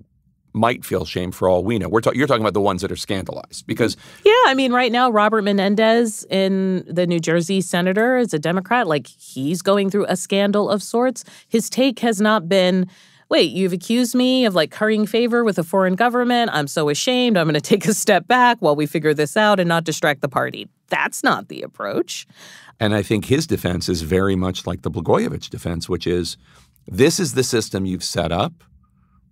might 0.52 0.84
feel 0.84 1.04
shame 1.04 1.32
for 1.32 1.48
all 1.48 1.64
we 1.64 1.78
know. 1.78 1.88
We're 1.88 2.00
ta- 2.00 2.12
you're 2.14 2.26
talking 2.26 2.42
about 2.42 2.54
the 2.54 2.60
ones 2.60 2.82
that 2.82 2.92
are 2.92 2.96
scandalized 2.96 3.66
because 3.66 3.96
Yeah, 4.24 4.32
I 4.46 4.54
mean, 4.54 4.72
right 4.72 4.92
now, 4.92 5.10
Robert 5.10 5.42
Menendez 5.42 6.24
in 6.30 6.84
the 6.86 7.06
New 7.06 7.20
Jersey 7.20 7.60
senator 7.60 8.18
is 8.18 8.34
a 8.34 8.38
Democrat. 8.38 8.86
Like, 8.86 9.06
he's 9.06 9.62
going 9.62 9.90
through 9.90 10.06
a 10.08 10.16
scandal 10.16 10.68
of 10.68 10.82
sorts. 10.82 11.24
His 11.48 11.70
take 11.70 12.00
has 12.00 12.20
not 12.20 12.48
been, 12.48 12.88
wait, 13.28 13.50
you've 13.52 13.72
accused 13.72 14.14
me 14.14 14.44
of 14.44 14.54
like 14.54 14.70
currying 14.70 15.06
favor 15.06 15.42
with 15.44 15.58
a 15.58 15.64
foreign 15.64 15.94
government. 15.94 16.50
I'm 16.52 16.68
so 16.68 16.88
ashamed. 16.88 17.36
I'm 17.38 17.46
going 17.46 17.54
to 17.60 17.60
take 17.60 17.86
a 17.86 17.94
step 17.94 18.26
back 18.26 18.58
while 18.60 18.76
we 18.76 18.86
figure 18.86 19.14
this 19.14 19.36
out 19.36 19.58
and 19.58 19.68
not 19.68 19.84
distract 19.84 20.20
the 20.20 20.28
party. 20.28 20.68
That's 20.88 21.24
not 21.24 21.48
the 21.48 21.62
approach. 21.62 22.26
And 22.78 22.94
I 22.94 23.02
think 23.02 23.26
his 23.26 23.46
defense 23.46 23.88
is 23.88 24.02
very 24.02 24.36
much 24.36 24.66
like 24.66 24.82
the 24.82 24.90
Blagojevich 24.90 25.48
defense, 25.48 25.88
which 25.88 26.06
is 26.06 26.36
this 26.86 27.20
is 27.20 27.34
the 27.34 27.44
system 27.44 27.86
you've 27.86 28.04
set 28.04 28.32
up. 28.32 28.52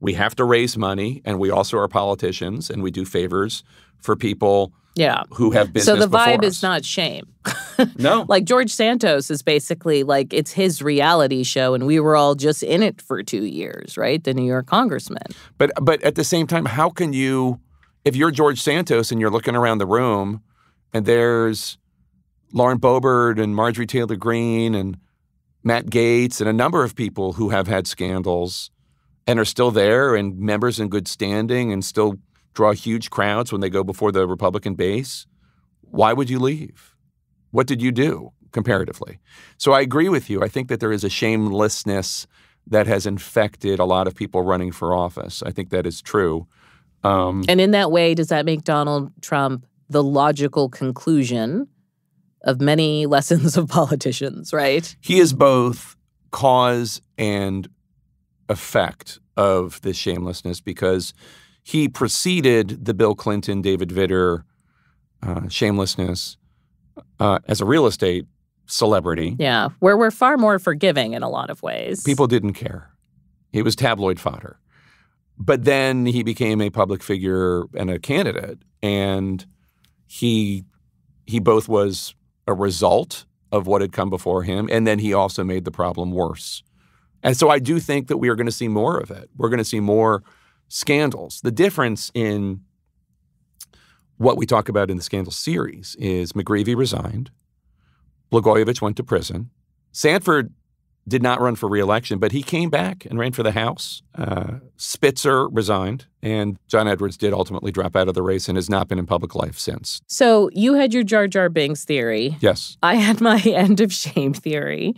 We 0.01 0.15
have 0.15 0.35
to 0.37 0.45
raise 0.45 0.77
money, 0.77 1.21
and 1.25 1.39
we 1.39 1.51
also 1.51 1.77
are 1.79 1.89
politicians, 1.89 2.71
and 2.71 2.83
we 2.83 2.91
do 2.91 3.05
favors 3.05 3.63
for 4.01 4.17
people 4.17 4.73
Yeah. 4.97 5.25
who 5.35 5.51
have 5.51 5.73
business 5.73 5.99
So 5.99 6.05
the 6.07 6.09
vibe 6.11 6.43
is 6.43 6.63
not 6.63 6.85
shame. 6.85 7.27
no. 7.99 8.25
like 8.29 8.45
George 8.45 8.71
Santos 8.71 9.31
is 9.31 9.43
basically 9.43 10.03
like 10.03 10.33
it's 10.33 10.53
his 10.53 10.81
reality 10.83 11.43
show, 11.45 11.75
and 11.75 11.87
we 11.87 12.01
were 12.01 12.17
all 12.17 12.35
just 12.35 12.63
in 12.63 12.83
it 12.83 13.01
for 13.03 13.23
two 13.23 13.45
years, 13.45 13.97
right? 13.99 14.23
The 14.25 14.35
New 14.35 14.45
York 14.47 14.67
congressman. 14.67 15.23
But 15.59 15.71
but 15.83 16.03
at 16.03 16.15
the 16.15 16.25
same 16.25 16.47
time, 16.47 16.65
how 16.65 16.91
can 16.91 17.13
you, 17.13 17.61
if 18.05 18.17
you're 18.17 18.31
George 18.31 18.61
Santos 18.61 19.11
and 19.13 19.21
you're 19.21 19.31
looking 19.31 19.55
around 19.57 19.79
the 19.79 19.87
room, 19.87 20.43
and 20.93 21.05
there's 21.07 21.79
Lauren 22.53 22.79
Boebert 22.79 23.41
and 23.41 23.55
Marjorie 23.55 23.87
Taylor 23.87 24.17
Greene 24.17 24.75
and 24.75 24.97
Matt 25.63 25.87
Gaetz 25.87 26.41
and 26.41 26.49
a 26.49 26.53
number 26.55 26.83
of 26.85 26.95
people 26.97 27.35
who 27.35 27.51
have 27.51 27.69
had 27.69 27.87
scandals 27.87 28.71
and 29.27 29.39
are 29.39 29.45
still 29.45 29.71
there 29.71 30.15
and 30.15 30.39
members 30.39 30.81
in 30.81 30.89
good 30.89 31.07
standing 31.09 31.73
and 31.73 31.85
still 31.85 32.17
draw 32.55 32.73
huge 32.73 33.11
crowds 33.11 33.53
when 33.53 33.61
they 33.61 33.71
go 33.71 33.85
before 33.85 34.13
the 34.13 34.27
Republican 34.27 34.75
base, 34.75 35.27
why 35.83 36.13
would 36.13 36.29
you 36.31 36.39
leave? 36.39 36.95
What 37.53 37.67
did 37.67 37.81
you 37.83 37.93
do 37.93 38.33
comparatively? 38.53 39.21
So 39.59 39.73
I 39.73 39.81
agree 39.81 40.09
with 40.09 40.29
you. 40.31 40.43
I 40.43 40.49
think 40.49 40.69
that 40.69 40.81
there 40.81 40.93
is 40.93 41.05
a 41.05 41.09
shamelessness 41.11 42.27
that 42.67 42.87
has 42.87 43.07
infected 43.07 43.79
a 43.79 43.85
lot 43.85 44.07
of 44.07 44.15
people 44.15 44.43
running 44.43 44.73
for 44.73 44.95
office. 44.95 45.43
I 45.45 45.51
think 45.51 45.71
that 45.71 45.87
is 45.87 46.01
true. 46.03 46.47
Um, 47.03 47.45
And 47.49 47.61
in 47.61 47.71
that 47.73 47.91
way, 47.91 48.15
does 48.15 48.29
that 48.29 48.45
make 48.45 48.65
Donald 48.65 49.11
Trump 49.23 49.67
the 49.89 50.03
logical 50.03 50.69
conclusion 50.69 51.67
of 52.43 52.61
many 52.61 53.07
lessons 53.17 53.57
of 53.57 53.69
politicians, 53.69 54.53
right? 54.53 54.95
he 55.01 55.19
is 55.19 55.33
both 55.33 55.97
cause 56.31 57.01
and 57.19 57.69
effect 58.51 59.21
of 59.37 59.81
this 59.81 59.97
shamelessness 59.97 60.61
because 60.61 61.15
he 61.63 61.89
preceded 61.89 62.85
the 62.85 62.93
Bill 62.93 63.15
Clinton, 63.15 63.63
David 63.63 63.91
Vitter 63.91 64.43
uh, 65.23 65.49
shamelessness 65.49 66.37
uh, 67.19 67.39
as 67.47 67.61
a 67.61 67.65
real 67.65 67.87
estate 67.87 68.27
celebrity. 68.67 69.37
Yeah, 69.39 69.69
where 69.79 69.97
we're 69.97 70.11
far 70.11 70.37
more 70.37 70.59
forgiving 70.59 71.13
in 71.13 71.23
a 71.23 71.29
lot 71.29 71.51
of 71.51 71.63
ways. 71.63 72.03
People 72.03 72.27
didn't 72.27 72.55
care. 72.55 72.91
He 73.53 73.63
was 73.63 73.77
tabloid 73.77 74.21
fodder. 74.21 74.59
But 75.39 75.65
then 75.65 76.07
he 76.07 76.23
became 76.23 76.61
a 76.61 76.71
public 76.71 77.03
figure 77.03 77.65
and 77.75 77.91
a 77.91 77.99
candidate, 77.99 78.59
and 78.83 79.45
he 80.07 80.65
he 81.25 81.41
both 81.41 81.69
was 81.69 82.15
a 82.47 82.53
result 82.53 83.25
of 83.53 83.67
what 83.67 83.81
had 83.81 83.93
come 83.93 84.11
before 84.11 84.43
him, 84.43 84.69
and 84.71 84.87
then 84.87 84.99
he 84.99 85.15
also 85.15 85.43
made 85.43 85.65
the 85.65 85.71
problem 85.71 86.11
worse. 86.13 86.63
And 87.23 87.37
so 87.37 87.51
I 87.51 87.59
do 87.59 87.79
think 87.81 88.09
that 88.09 88.17
we 88.17 88.29
are 88.29 88.35
going 88.35 88.47
to 88.47 88.53
see 88.53 88.69
more 88.69 88.99
of 88.99 89.11
it. 89.11 89.31
We're 89.37 89.49
going 89.49 89.59
to 89.59 89.65
see 89.65 89.81
more 89.81 90.23
scandals. 90.69 91.41
The 91.43 91.51
difference 91.51 92.11
in 92.15 92.63
what 94.17 94.37
we 94.37 94.47
talk 94.47 94.69
about 94.69 94.91
in 94.91 94.97
the 94.97 95.03
scandal 95.03 95.33
series 95.33 95.97
is 95.99 96.33
McGreevey 96.33 96.77
resigned, 96.77 97.31
Blagojevich 98.31 98.81
went 98.81 98.97
to 98.99 99.03
prison, 99.03 99.51
Sanford 99.93 100.53
did 101.09 101.23
not 101.23 101.41
run 101.41 101.57
for 101.57 101.69
reelection, 101.69 102.19
but 102.19 102.31
he 102.33 102.43
came 102.43 102.71
back 102.71 103.05
and 103.07 103.19
ran 103.19 103.33
for 103.33 103.43
the 103.43 103.53
House. 103.53 104.03
Uh, 104.15 104.59
Spitzer 104.77 105.49
resigned, 105.49 106.07
and 106.23 106.59
John 106.69 106.87
Edwards 106.87 107.17
did 107.17 107.33
ultimately 107.33 107.73
drop 107.73 107.97
out 107.97 108.09
of 108.09 108.15
the 108.15 108.23
race 108.23 108.49
and 108.49 108.57
has 108.57 108.71
not 108.71 108.87
been 108.89 108.99
in 108.99 109.07
public 109.07 109.35
life 109.35 109.59
since. 109.59 110.01
So 110.07 110.51
you 110.53 110.75
had 110.75 110.95
your 110.95 111.03
Jar 111.03 111.27
Jar 111.27 111.49
Binks 111.49 111.85
theory. 111.85 112.37
Yes. 112.41 112.77
I 112.83 112.95
had 112.95 113.21
my 113.21 113.41
end 113.45 113.81
of 113.81 113.93
shame 113.93 114.35
theory. 114.35 114.95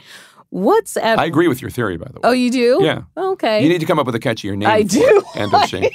What's 0.52 0.98
at 0.98 1.18
I 1.18 1.24
agree 1.24 1.48
with 1.48 1.62
your 1.62 1.70
theory, 1.70 1.96
by 1.96 2.08
the 2.08 2.16
way. 2.16 2.20
Oh, 2.24 2.32
you 2.32 2.50
do? 2.50 2.80
Yeah. 2.82 3.04
Okay. 3.16 3.62
You 3.62 3.70
need 3.70 3.80
to 3.80 3.86
come 3.86 3.98
up 3.98 4.04
with 4.04 4.14
a 4.14 4.20
catchier 4.20 4.54
name. 4.54 4.68
I 4.68 4.82
do. 4.82 5.22
End 5.34 5.54
of 5.54 5.66
shame. 5.66 5.88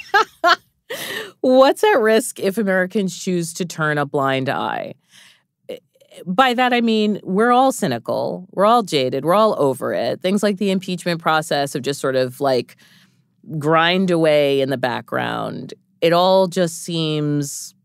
What's 1.42 1.84
at 1.84 2.00
risk 2.00 2.40
if 2.40 2.58
Americans 2.58 3.16
choose 3.16 3.52
to 3.54 3.64
turn 3.64 3.98
a 3.98 4.04
blind 4.04 4.48
eye? 4.48 4.94
By 6.26 6.54
that, 6.54 6.72
I 6.72 6.80
mean, 6.80 7.20
we're 7.22 7.52
all 7.52 7.70
cynical. 7.70 8.48
We're 8.50 8.64
all 8.64 8.82
jaded. 8.82 9.24
We're 9.24 9.34
all 9.34 9.54
over 9.60 9.94
it. 9.94 10.22
Things 10.22 10.42
like 10.42 10.56
the 10.56 10.72
impeachment 10.72 11.22
process 11.22 11.74
have 11.74 11.82
just 11.82 12.00
sort 12.00 12.16
of 12.16 12.40
like 12.40 12.74
grind 13.60 14.10
away 14.10 14.60
in 14.60 14.70
the 14.70 14.76
background. 14.76 15.72
It 16.00 16.12
all 16.12 16.48
just 16.48 16.82
seems 16.82 17.76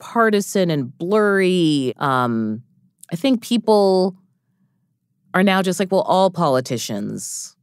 partisan 0.00 0.68
and 0.68 0.98
blurry. 0.98 1.94
Um, 1.98 2.64
I 3.12 3.14
think 3.14 3.40
people 3.40 4.16
are 5.36 5.42
now 5.42 5.60
just 5.60 5.78
like, 5.78 5.92
well, 5.92 6.00
all 6.00 6.30
politicians 6.30 7.54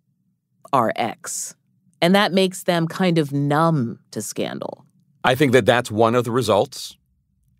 are 0.71 0.93
X. 0.95 1.55
And 2.03 2.13
that 2.13 2.31
makes 2.31 2.63
them 2.63 2.88
kind 2.88 3.17
of 3.17 3.31
numb 3.31 3.99
to 4.12 4.21
scandal. 4.21 4.86
I 5.23 5.33
think 5.33 5.53
that 5.53 5.65
that's 5.65 5.89
one 5.89 6.13
of 6.13 6.23
the 6.23 6.29
results 6.29 6.97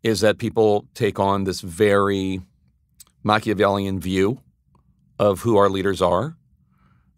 is 0.04 0.20
that 0.20 0.38
people 0.38 0.86
take 0.94 1.20
on 1.20 1.46
this 1.46 1.62
very 1.62 2.42
Machiavellian 3.24 4.00
view 4.00 4.40
of 5.18 5.40
who 5.40 5.58
our 5.58 5.68
leaders 5.68 6.00
are. 6.00 6.38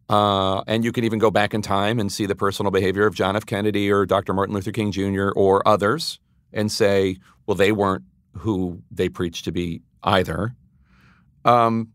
Uh, 0.07 0.61
and 0.61 0.85
you 0.85 0.93
can 0.93 1.03
even 1.03 1.19
go 1.19 1.29
back 1.29 1.53
in 1.53 1.61
time 1.61 1.99
and 1.99 2.09
see 2.09 2.25
the 2.25 2.35
personal 2.35 2.71
behavior 2.71 3.05
of 3.05 3.13
John 3.13 3.35
F. 3.35 3.45
Kennedy 3.45 3.91
or 3.91 4.05
Dr. 4.05 4.33
Martin 4.33 4.55
Luther 4.55 4.71
King 4.71 4.93
Jr. 4.93 5.31
or 5.35 5.67
others 5.67 6.19
and 6.53 6.71
say, 6.71 7.17
well, 7.45 7.55
they 7.55 7.73
weren't 7.73 8.05
who 8.37 8.81
they 8.89 9.09
preached 9.09 9.43
to 9.45 9.51
be 9.51 9.81
either. 10.01 10.55
Um, 11.43 11.91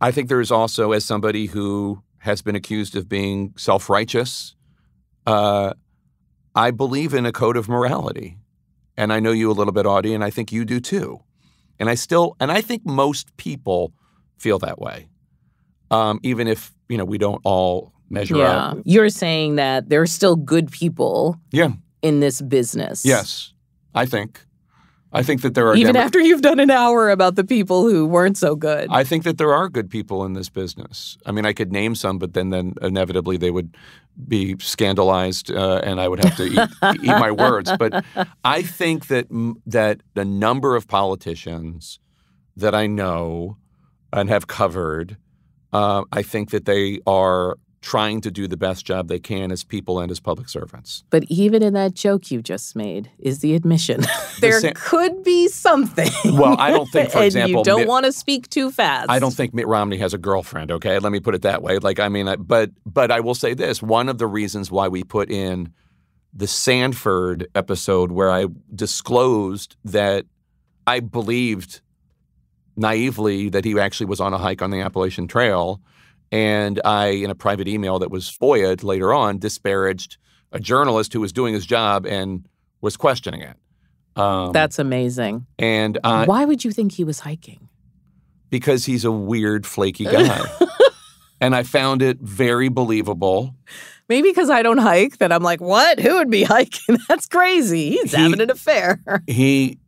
I 0.00 0.10
think 0.10 0.28
there 0.28 0.40
is 0.40 0.50
also, 0.50 0.92
as 0.92 1.04
somebody 1.04 1.46
who 1.46 2.02
has 2.18 2.42
been 2.42 2.54
accused 2.56 2.96
of 2.96 3.08
being 3.08 3.54
self 3.56 3.88
righteous, 3.90 4.54
uh, 5.26 5.74
I 6.54 6.70
believe 6.70 7.14
in 7.14 7.26
a 7.26 7.32
code 7.32 7.56
of 7.56 7.68
morality. 7.68 8.38
And 8.96 9.12
I 9.12 9.20
know 9.20 9.30
you 9.30 9.50
a 9.50 9.52
little 9.52 9.72
bit, 9.72 9.86
Audie, 9.86 10.14
and 10.14 10.24
I 10.24 10.30
think 10.30 10.50
you 10.50 10.64
do 10.64 10.80
too. 10.80 11.20
And 11.78 11.88
I 11.88 11.94
still, 11.94 12.36
and 12.40 12.50
I 12.50 12.60
think 12.60 12.84
most 12.84 13.36
people 13.36 13.92
feel 14.38 14.58
that 14.60 14.80
way, 14.80 15.08
um, 15.90 16.18
even 16.22 16.48
if 16.48 16.74
you 16.88 16.98
know 16.98 17.04
we 17.04 17.18
don't 17.18 17.40
all 17.44 17.92
measure 18.10 18.36
yeah. 18.36 18.56
up. 18.56 18.78
You're 18.84 19.10
saying 19.10 19.56
that 19.56 19.88
there 19.88 20.02
are 20.02 20.06
still 20.06 20.34
good 20.34 20.72
people 20.72 21.38
Yeah. 21.52 21.70
in 22.02 22.20
this 22.20 22.40
business. 22.40 23.04
Yes, 23.04 23.52
I 23.94 24.06
think. 24.06 24.40
I 25.12 25.22
think 25.22 25.40
that 25.42 25.54
there 25.54 25.66
are 25.68 25.76
Even 25.76 25.94
demo- 25.94 26.04
after 26.04 26.20
you've 26.20 26.42
done 26.42 26.60
an 26.60 26.70
hour 26.70 27.08
about 27.10 27.36
the 27.36 27.44
people 27.44 27.88
who 27.88 28.06
weren't 28.06 28.36
so 28.36 28.54
good. 28.54 28.88
I 28.90 29.04
think 29.04 29.24
that 29.24 29.38
there 29.38 29.54
are 29.54 29.68
good 29.68 29.88
people 29.88 30.24
in 30.24 30.34
this 30.34 30.50
business. 30.50 31.16
I 31.24 31.32
mean, 31.32 31.46
I 31.46 31.52
could 31.52 31.72
name 31.72 31.94
some, 31.94 32.18
but 32.18 32.34
then 32.34 32.50
then 32.50 32.74
inevitably 32.82 33.38
they 33.38 33.50
would 33.50 33.74
be 34.26 34.56
scandalized, 34.58 35.50
uh, 35.50 35.80
and 35.84 36.00
I 36.00 36.08
would 36.08 36.22
have 36.22 36.36
to 36.36 36.44
eat, 36.44 36.68
eat 37.02 37.06
my 37.06 37.30
words. 37.30 37.70
But 37.78 38.04
I 38.44 38.62
think 38.62 39.06
that 39.06 39.26
that 39.66 40.00
the 40.14 40.24
number 40.24 40.76
of 40.76 40.88
politicians 40.88 41.98
that 42.56 42.74
I 42.74 42.86
know 42.86 43.56
and 44.12 44.28
have 44.28 44.46
covered, 44.46 45.16
uh, 45.72 46.02
I 46.12 46.22
think 46.22 46.50
that 46.50 46.64
they 46.64 47.00
are 47.06 47.56
trying 47.80 48.20
to 48.20 48.30
do 48.30 48.48
the 48.48 48.56
best 48.56 48.84
job 48.84 49.06
they 49.08 49.20
can 49.20 49.52
as 49.52 49.62
people 49.62 50.00
and 50.00 50.10
as 50.10 50.18
public 50.18 50.48
servants. 50.48 51.04
but 51.10 51.22
even 51.28 51.62
in 51.62 51.74
that 51.74 51.94
joke 51.94 52.30
you 52.30 52.42
just 52.42 52.74
made 52.74 53.08
is 53.18 53.38
the 53.38 53.54
admission 53.54 54.00
there 54.40 54.60
sa- 54.60 54.72
could 54.74 55.22
be 55.22 55.46
something. 55.48 56.10
Well, 56.24 56.56
I 56.58 56.70
don't 56.70 56.88
think, 56.88 57.10
for 57.12 57.18
and 57.18 57.26
example, 57.26 57.60
you 57.60 57.64
don't 57.64 57.80
Mitt- 57.80 57.88
want 57.88 58.04
to 58.06 58.12
speak 58.12 58.48
too 58.50 58.70
fast. 58.70 59.08
I 59.10 59.18
don't 59.18 59.32
think 59.34 59.54
Mitt 59.54 59.66
Romney 59.68 59.96
has 59.98 60.12
a 60.14 60.18
girlfriend. 60.18 60.70
Okay, 60.72 60.98
let 60.98 61.12
me 61.12 61.20
put 61.20 61.34
it 61.34 61.42
that 61.42 61.62
way. 61.62 61.78
Like, 61.78 62.00
I 62.00 62.08
mean, 62.08 62.26
I, 62.28 62.36
but 62.36 62.70
but 62.84 63.10
I 63.10 63.20
will 63.20 63.34
say 63.34 63.54
this: 63.54 63.80
one 63.82 64.08
of 64.08 64.18
the 64.18 64.26
reasons 64.26 64.70
why 64.70 64.88
we 64.88 65.02
put 65.04 65.30
in 65.30 65.72
the 66.34 66.46
Sanford 66.46 67.46
episode, 67.54 68.12
where 68.12 68.30
I 68.30 68.46
disclosed 68.74 69.76
that 69.84 70.26
I 70.86 71.00
believed 71.00 71.80
naively 72.76 73.48
that 73.48 73.64
he 73.64 73.78
actually 73.78 74.06
was 74.06 74.20
on 74.20 74.32
a 74.34 74.38
hike 74.38 74.62
on 74.62 74.70
the 74.70 74.80
Appalachian 74.80 75.26
Trail, 75.26 75.80
and 76.30 76.80
I, 76.84 77.08
in 77.08 77.30
a 77.30 77.34
private 77.34 77.68
email 77.68 77.98
that 78.00 78.10
was 78.10 78.30
FOIA'd 78.30 78.82
later 78.82 79.12
on, 79.12 79.38
disparaged 79.38 80.16
a 80.52 80.60
journalist 80.60 81.12
who 81.12 81.20
was 81.20 81.32
doing 81.32 81.54
his 81.54 81.66
job 81.66 82.06
and 82.06 82.46
was 82.80 82.96
questioning 82.96 83.42
it. 83.42 83.56
Um, 84.16 84.52
That's 84.52 84.78
amazing. 84.78 85.46
and 85.58 85.98
uh, 86.02 86.24
Why 86.24 86.44
would 86.44 86.64
you 86.64 86.72
think 86.72 86.92
he 86.92 87.04
was 87.04 87.20
hiking? 87.20 87.68
because 88.50 88.86
he's 88.86 89.04
a 89.04 89.12
weird, 89.12 89.66
flaky 89.66 90.04
guy. 90.04 90.40
and 91.40 91.54
I 91.54 91.64
found 91.64 92.00
it 92.00 92.18
very 92.18 92.70
believable. 92.70 93.54
Maybe 94.08 94.30
because 94.30 94.48
I 94.48 94.62
don't 94.62 94.78
hike, 94.78 95.18
that 95.18 95.30
I'm 95.32 95.42
like, 95.42 95.60
what? 95.60 96.00
Who 96.00 96.14
would 96.14 96.30
be 96.30 96.44
hiking? 96.44 96.96
That's 97.10 97.26
crazy. 97.26 97.90
He's 97.90 98.12
He- 98.12 98.16
having 98.22 98.40
an 98.40 98.50
affair. 98.50 99.00
He, 99.26 99.78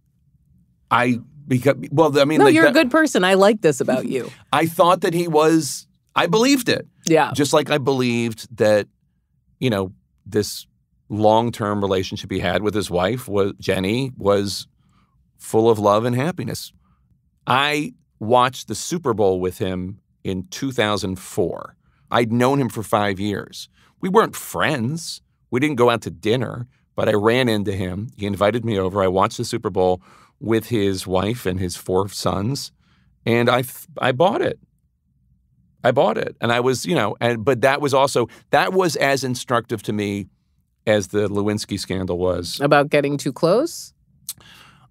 I, 0.90 1.20
because, 1.48 1.76
well, 1.90 2.18
I 2.20 2.26
mean, 2.26 2.38
no, 2.40 2.48
you're 2.48 2.66
a 2.66 2.72
good 2.72 2.90
person. 2.90 3.24
I 3.24 3.32
like 3.32 3.62
this 3.62 3.80
about 3.80 4.06
you. 4.06 4.30
I 4.52 4.66
thought 4.66 5.00
that 5.00 5.14
he 5.14 5.26
was, 5.26 5.86
I 6.14 6.26
believed 6.26 6.68
it. 6.68 6.86
Yeah. 7.06 7.32
Just 7.34 7.52
like 7.52 7.70
I 7.70 7.78
believed 7.78 8.56
that, 8.56 8.88
you 9.58 9.70
know, 9.70 9.92
this 10.26 10.66
long 11.08 11.52
term 11.52 11.80
relationship 11.80 12.30
he 12.30 12.38
had 12.38 12.62
with 12.62 12.74
his 12.74 12.90
wife 12.90 13.28
was 13.28 13.52
Jenny 13.58 14.12
was 14.16 14.66
full 15.38 15.70
of 15.70 15.78
love 15.78 16.04
and 16.04 16.14
happiness. 16.14 16.72
I 17.46 17.94
watched 18.18 18.68
the 18.68 18.74
Super 18.74 19.14
Bowl 19.14 19.40
with 19.40 19.58
him 19.58 20.00
in 20.22 20.46
2004. 20.48 21.76
I'd 22.10 22.32
known 22.32 22.60
him 22.60 22.68
for 22.68 22.82
five 22.82 23.18
years. 23.18 23.68
We 24.00 24.08
weren't 24.08 24.36
friends. 24.36 25.22
We 25.50 25.60
didn't 25.60 25.76
go 25.76 25.90
out 25.90 26.02
to 26.02 26.10
dinner, 26.10 26.66
but 26.94 27.08
I 27.08 27.12
ran 27.12 27.48
into 27.48 27.72
him. 27.72 28.10
He 28.16 28.26
invited 28.26 28.64
me 28.64 28.78
over. 28.78 29.02
I 29.02 29.08
watched 29.08 29.38
the 29.38 29.44
Super 29.44 29.70
Bowl 29.70 30.02
with 30.38 30.68
his 30.68 31.06
wife 31.06 31.46
and 31.46 31.58
his 31.58 31.76
four 31.76 32.08
sons, 32.08 32.72
and 33.26 33.48
I 33.48 33.64
I 33.98 34.12
bought 34.12 34.42
it. 34.42 34.58
I 35.82 35.92
bought 35.92 36.18
it, 36.18 36.36
and 36.40 36.52
I 36.52 36.60
was, 36.60 36.84
you 36.84 36.94
know, 36.94 37.16
and 37.20 37.44
but 37.44 37.62
that 37.62 37.80
was 37.80 37.94
also 37.94 38.28
that 38.50 38.72
was 38.72 38.96
as 38.96 39.24
instructive 39.24 39.82
to 39.84 39.92
me 39.92 40.26
as 40.86 41.08
the 41.08 41.28
Lewinsky 41.28 41.78
scandal 41.78 42.18
was. 42.18 42.60
About 42.60 42.90
getting 42.90 43.16
too 43.16 43.32
close. 43.32 43.92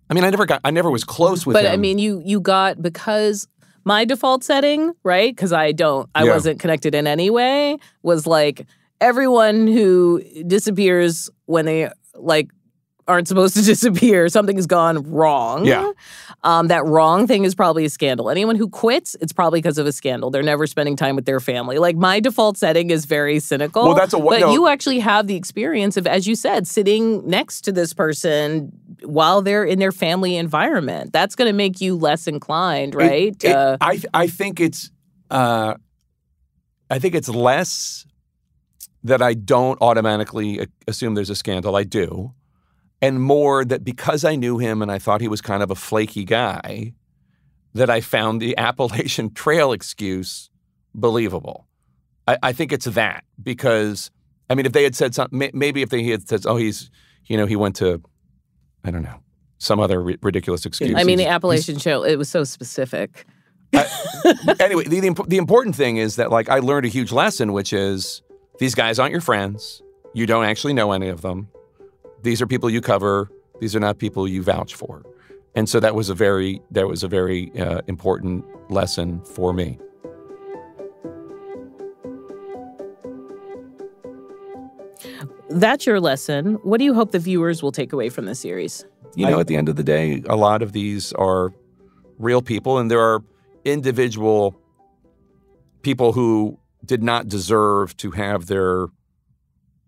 I 0.10 0.14
mean, 0.16 0.24
I 0.24 0.30
never 0.32 0.46
got, 0.48 0.62
I 0.64 0.72
never 0.72 0.90
was 0.90 1.04
close 1.04 1.46
with 1.46 1.54
but 1.54 1.66
him. 1.66 1.72
I 1.72 1.78
mean, 1.78 2.00
you 2.00 2.22
you 2.26 2.40
got 2.40 2.82
because 2.82 3.48
my 3.86 4.06
default 4.06 4.44
setting, 4.44 4.94
right? 5.04 5.36
Because 5.36 5.54
I 5.54 5.72
don't, 5.72 6.10
I 6.16 6.26
Yeah. 6.26 6.34
wasn't 6.34 6.60
connected 6.60 6.96
in 6.96 7.06
any 7.08 7.30
way. 7.30 7.78
Was 8.02 8.26
like 8.26 8.66
everyone 9.00 9.68
who 9.68 10.22
disappears 10.48 11.30
when 11.46 11.66
they 11.66 11.90
like 12.16 12.50
aren't 13.10 13.28
supposed 13.28 13.56
to 13.56 13.62
disappear. 13.74 14.30
Something's 14.30 14.68
gone 14.68 15.04
wrong. 15.12 15.66
Yeah. 15.66 15.92
Um, 16.44 16.68
that 16.68 16.86
wrong 16.86 17.28
thing 17.28 17.44
is 17.44 17.54
probably 17.56 17.84
a 17.84 17.90
scandal. 17.90 18.30
Anyone 18.30 18.56
who 18.56 18.70
quits, 18.70 19.16
it's 19.20 19.34
probably 19.34 19.60
because 19.60 19.78
of 19.78 19.86
a 19.86 19.92
scandal. 19.92 20.30
They're 20.32 20.44
never 20.44 20.66
spending 20.68 20.96
time 20.96 21.16
with 21.18 21.26
their 21.26 21.42
family. 21.42 21.78
Like 21.80 21.98
my 21.98 22.22
default 22.22 22.56
setting 22.58 22.92
is 22.92 23.04
very 23.06 23.40
cynical. 23.42 23.84
Well, 23.84 23.96
that's 23.96 24.14
a 24.14 24.20
wa- 24.20 24.30
But 24.32 24.40
no. 24.42 24.54
you 24.54 24.68
actually 24.70 25.00
have 25.00 25.28
the 25.28 25.36
experience 25.36 25.98
of, 25.98 26.08
as 26.08 26.28
you 26.28 26.36
said, 26.36 26.68
sitting 26.68 27.28
next 27.28 27.62
to 27.62 27.72
this 27.74 27.94
person 27.94 28.72
while 29.04 29.42
they're 29.42 29.66
in 29.66 29.80
their 29.80 29.92
family 29.92 30.38
environment. 30.38 31.12
That's 31.12 31.36
going 31.36 31.50
to 31.50 31.54
make 31.54 31.82
you 31.82 31.96
less 31.98 32.28
inclined, 32.28 32.96
right? 32.96 33.36
it- 33.44 33.56
uh, 33.56 33.78
I 33.82 34.00
I 34.14 34.28
think 34.28 34.60
it's 34.62 34.92
uh, 35.32 35.74
I 36.90 37.00
think 37.00 37.16
it's 37.16 37.30
less 37.30 38.06
that 39.04 39.22
I 39.22 39.34
don't 39.34 39.78
automatically 39.82 40.68
assume 40.88 41.16
there's 41.16 41.30
a 41.30 41.36
scandal. 41.36 41.76
I 41.76 41.84
do, 41.84 42.34
and 43.02 43.22
more 43.22 43.64
that 43.66 43.84
because 43.84 44.26
I 44.26 44.36
knew 44.36 44.58
him 44.58 44.82
and 44.82 44.92
I 44.92 45.00
thought 45.00 45.22
he 45.22 45.28
was 45.28 45.42
kind 45.42 45.64
of 45.64 45.72
a 45.72 45.76
flaky 45.76 46.26
guy, 46.26 46.94
that 47.74 47.90
I 47.90 48.02
found 48.02 48.42
the 48.42 48.58
Appalachian 48.68 49.34
Trail 49.34 49.72
excuse 49.72 50.50
believable. 50.96 51.68
I, 52.28 52.38
I 52.44 52.54
think 52.54 52.72
it's 52.72 52.86
that 52.86 53.24
because 53.42 54.12
I 54.50 54.56
mean, 54.56 54.66
if 54.66 54.72
they 54.72 54.84
had 54.84 54.96
said 54.96 55.14
something, 55.14 55.52
maybe 55.54 55.82
if 55.82 55.90
they 55.90 56.04
had 56.04 56.28
said, 56.28 56.46
"Oh, 56.46 56.56
he's," 56.56 56.90
you 57.26 57.38
know, 57.38 57.46
he 57.46 57.56
went 57.56 57.76
to, 57.78 58.02
I 58.84 58.92
don't 58.92 59.04
know, 59.04 59.20
some 59.60 59.80
other 59.80 60.02
ri- 60.02 60.18
ridiculous 60.22 60.66
excuse. 60.66 60.96
I 60.96 61.04
mean, 61.04 61.18
the 61.20 61.28
Appalachian 61.28 61.78
Trail, 61.78 62.04
it 62.04 62.16
was 62.16 62.30
so 62.30 62.44
specific. 62.44 63.26
I- 63.74 64.56
anyway, 64.60 64.86
the, 64.86 65.00
the 65.02 65.24
the 65.28 65.38
important 65.38 65.76
thing 65.76 65.98
is 65.98 66.16
that 66.16 66.32
like 66.32 66.50
I 66.50 66.60
learned 66.60 66.86
a 66.86 66.90
huge 66.90 67.12
lesson, 67.12 67.54
which 67.54 67.74
is 67.74 68.24
these 68.58 68.74
guys 68.74 68.98
aren't 68.98 69.12
your 69.12 69.22
friends. 69.22 69.84
You 70.14 70.26
don't 70.26 70.46
actually 70.46 70.74
know 70.74 70.92
any 70.92 71.10
of 71.10 71.22
them. 71.22 71.50
These 72.22 72.42
are 72.42 72.48
people 72.48 72.70
you 72.70 72.82
cover. 72.82 73.30
These 73.60 73.76
are 73.76 73.80
not 73.80 73.98
people 73.98 74.28
you 74.28 74.44
vouch 74.44 74.76
for. 74.76 75.04
And 75.56 75.68
so 75.68 75.80
that 75.80 75.96
was 75.96 76.10
a 76.10 76.14
very 76.14 76.62
that 76.72 76.88
was 76.88 77.04
a 77.04 77.08
very 77.08 77.52
uh, 77.60 77.82
important 77.88 78.46
lesson 78.70 79.22
for 79.26 79.54
me. 79.54 79.80
That's 85.50 85.86
your 85.86 86.00
lesson. 86.00 86.56
What 86.64 86.78
do 86.78 86.84
you 86.84 86.94
hope 86.94 87.12
the 87.12 87.20
viewers 87.20 87.64
will 87.64 87.72
take 87.72 87.92
away 87.92 88.10
from 88.10 88.26
the 88.26 88.36
series? 88.36 88.86
You 89.16 89.26
know, 89.26 89.40
at 89.40 89.48
the 89.48 89.56
end 89.56 89.68
of 89.68 89.76
the 89.76 89.84
day, 89.84 90.22
a 90.30 90.36
lot 90.36 90.62
of 90.62 90.72
these 90.72 91.12
are 91.14 91.52
real 92.20 92.44
people, 92.44 92.78
and 92.78 92.92
there 92.92 93.02
are 93.02 93.24
individual 93.66 94.62
people 95.82 96.14
who 96.14 96.60
did 96.86 97.02
not 97.02 97.28
deserve 97.28 97.98
to 97.98 98.12
have 98.12 98.46
their 98.46 98.88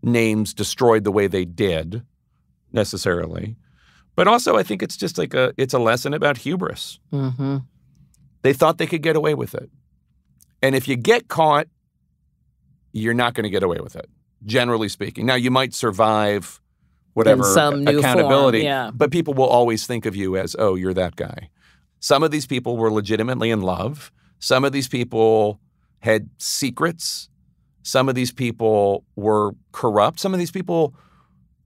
names 0.02 0.54
destroyed 0.56 1.04
the 1.04 1.12
way 1.12 1.28
they 1.28 1.46
did 1.46 2.04
necessarily. 2.74 3.56
But 4.16 4.28
also, 4.28 4.58
I 4.58 4.64
think 4.64 4.84
it's 4.84 4.98
just 4.98 5.18
like 5.18 5.34
a 5.34 5.54
it's 5.58 5.74
a 5.74 5.80
lesson 5.80 6.14
about 6.14 6.38
hubris. 6.38 7.00
Mm-hmm. 7.14 7.58
They 8.42 8.54
thought 8.54 8.78
they 8.78 8.88
could 8.88 9.02
get 9.02 9.16
away 9.16 9.36
with 9.36 9.56
it, 9.56 9.70
and 10.62 10.76
if 10.76 10.88
you 10.88 10.96
get 10.96 11.28
caught, 11.28 11.68
you're 12.92 13.14
not 13.14 13.34
going 13.34 13.44
to 13.44 13.50
get 13.50 13.64
away 13.64 13.80
with 13.80 13.96
it. 13.96 14.10
Generally 14.46 14.90
speaking, 14.90 15.26
now 15.26 15.36
you 15.36 15.52
might 15.52 15.74
survive 15.74 16.60
whatever 17.14 17.44
some 17.44 17.84
new 17.84 17.92
form, 17.92 17.98
accountability, 18.00 18.60
yeah. 18.60 18.92
but 18.94 19.12
people 19.12 19.34
will 19.34 19.48
always 19.48 19.86
think 19.86 20.06
of 20.06 20.16
you 20.16 20.38
as, 20.38 20.56
oh, 20.58 20.76
you're 20.76 20.94
that 20.94 21.16
guy. 21.16 21.50
Some 22.00 22.24
of 22.24 22.32
these 22.32 22.48
people 22.48 22.78
were 22.78 22.92
legitimately 22.92 23.52
in 23.52 23.62
love. 23.62 24.12
Some 24.40 24.66
of 24.66 24.72
these 24.72 24.88
people 24.88 25.60
had 26.00 26.30
secrets. 26.38 27.30
Some 27.84 28.10
of 28.10 28.16
these 28.16 28.32
people 28.32 29.06
were 29.16 29.52
corrupt. 29.72 30.20
Some 30.20 30.34
of 30.34 30.40
these 30.40 30.52
people 30.52 30.96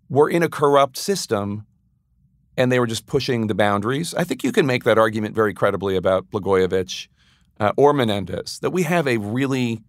were 0.09 0.29
in 0.29 0.43
a 0.43 0.49
corrupt 0.49 0.97
system 0.97 1.65
and 2.57 2.71
they 2.71 2.79
were 2.79 2.87
just 2.87 3.05
pushing 3.05 3.47
the 3.47 3.55
boundaries. 3.55 4.13
I 4.13 4.23
think 4.23 4.43
you 4.43 4.51
can 4.51 4.65
make 4.65 4.83
that 4.85 4.97
argument 4.97 5.35
very 5.35 5.53
credibly 5.53 5.95
about 5.95 6.29
Blagojevich 6.31 7.07
uh, 7.59 7.71
or 7.77 7.93
Menendez 7.93 8.59
that 8.59 8.71
we 8.71 8.83
have 8.83 9.07
a 9.07 9.17
really 9.17 9.81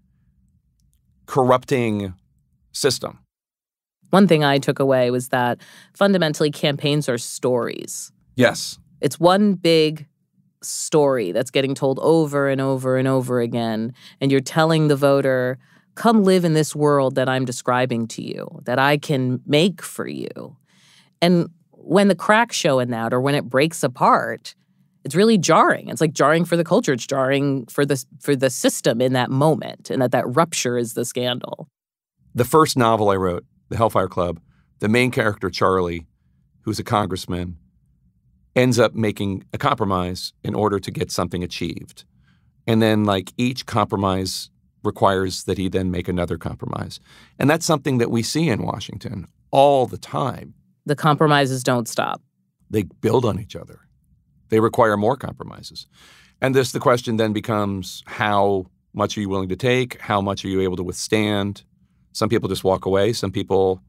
corrupting 1.26 2.14
system. 2.72 3.18
One 4.10 4.28
thing 4.28 4.44
I 4.44 4.58
took 4.58 4.78
away 4.78 5.10
was 5.10 5.28
that 5.28 5.60
fundamentally 5.94 6.50
campaigns 6.50 7.08
are 7.08 7.18
stories. 7.18 8.12
Yes. 8.36 8.78
It's 9.00 9.18
one 9.18 9.54
big 9.54 10.06
story 10.62 11.32
that's 11.32 11.50
getting 11.50 11.74
told 11.74 11.98
over 12.00 12.48
and 12.48 12.60
over 12.60 12.96
and 12.96 13.08
over 13.08 13.40
again. 13.40 13.92
And 14.20 14.30
you're 14.30 14.40
telling 14.40 14.88
the 14.88 14.96
voter, 14.96 15.58
come 15.96 16.22
live 16.22 16.44
in 16.44 16.54
this 16.54 16.76
world 16.76 17.16
that 17.16 17.28
I'm 17.28 17.44
describing 17.44 18.06
to 18.08 18.22
you, 18.22 18.48
that 18.64 18.78
I 18.78 18.96
can 18.96 19.40
make 19.46 19.82
for 19.82 20.06
you. 20.06 20.56
And 21.20 21.48
when 21.70 22.08
the 22.08 22.14
cracks 22.14 22.56
show 22.56 22.78
in 22.78 22.90
that 22.90 23.12
or 23.12 23.20
when 23.20 23.34
it 23.34 23.44
breaks 23.44 23.82
apart, 23.82 24.54
it's 25.04 25.14
really 25.14 25.38
jarring. 25.38 25.88
It's 25.88 26.00
like 26.00 26.12
jarring 26.12 26.44
for 26.44 26.56
the 26.56 26.64
culture. 26.64 26.92
It's 26.92 27.06
jarring 27.06 27.66
for 27.66 27.86
the 27.86 28.04
for 28.20 28.34
the 28.34 28.50
system 28.50 29.00
in 29.00 29.12
that 29.12 29.30
moment, 29.30 29.88
and 29.88 30.02
that 30.02 30.10
that 30.10 30.26
rupture 30.26 30.76
is 30.76 30.94
the 30.94 31.04
scandal. 31.04 31.68
The 32.34 32.44
first 32.44 32.76
novel 32.76 33.10
I 33.10 33.16
wrote, 33.16 33.44
The 33.68 33.76
Hellfire 33.76 34.08
Club, 34.08 34.40
the 34.80 34.88
main 34.88 35.10
character, 35.10 35.48
Charlie, 35.48 36.06
who's 36.62 36.80
a 36.80 36.84
congressman, 36.84 37.56
ends 38.56 38.78
up 38.78 38.94
making 38.94 39.44
a 39.52 39.58
compromise 39.58 40.32
in 40.42 40.54
order 40.54 40.80
to 40.80 40.90
get 40.90 41.12
something 41.12 41.44
achieved. 41.44 42.04
And 42.66 42.82
then, 42.82 43.04
like, 43.04 43.32
each 43.36 43.64
compromise 43.64 44.50
requires 44.86 45.44
that 45.44 45.58
he 45.58 45.68
then 45.68 45.90
make 45.90 46.08
another 46.08 46.38
compromise. 46.38 47.00
And 47.38 47.50
that's 47.50 47.66
something 47.66 47.98
that 47.98 48.10
we 48.10 48.22
see 48.22 48.48
in 48.48 48.62
Washington 48.62 49.26
all 49.50 49.86
the 49.86 49.98
time. 49.98 50.54
The 50.86 50.96
compromises 50.96 51.62
don't 51.62 51.88
stop. 51.88 52.22
They 52.70 52.84
build 52.84 53.24
on 53.24 53.38
each 53.38 53.56
other, 53.56 53.80
they 54.48 54.60
require 54.60 54.96
more 54.96 55.16
compromises. 55.16 55.86
And 56.40 56.54
this, 56.54 56.72
the 56.72 56.80
question 56.80 57.16
then 57.16 57.32
becomes 57.32 58.02
how 58.06 58.66
much 58.92 59.16
are 59.16 59.20
you 59.20 59.28
willing 59.28 59.48
to 59.48 59.56
take? 59.56 60.00
How 60.00 60.20
much 60.20 60.44
are 60.44 60.48
you 60.48 60.60
able 60.60 60.76
to 60.76 60.82
withstand? 60.82 61.64
Some 62.12 62.28
people 62.28 62.48
just 62.48 62.64
walk 62.64 62.86
away, 62.86 63.12
some 63.12 63.30
people 63.30 63.82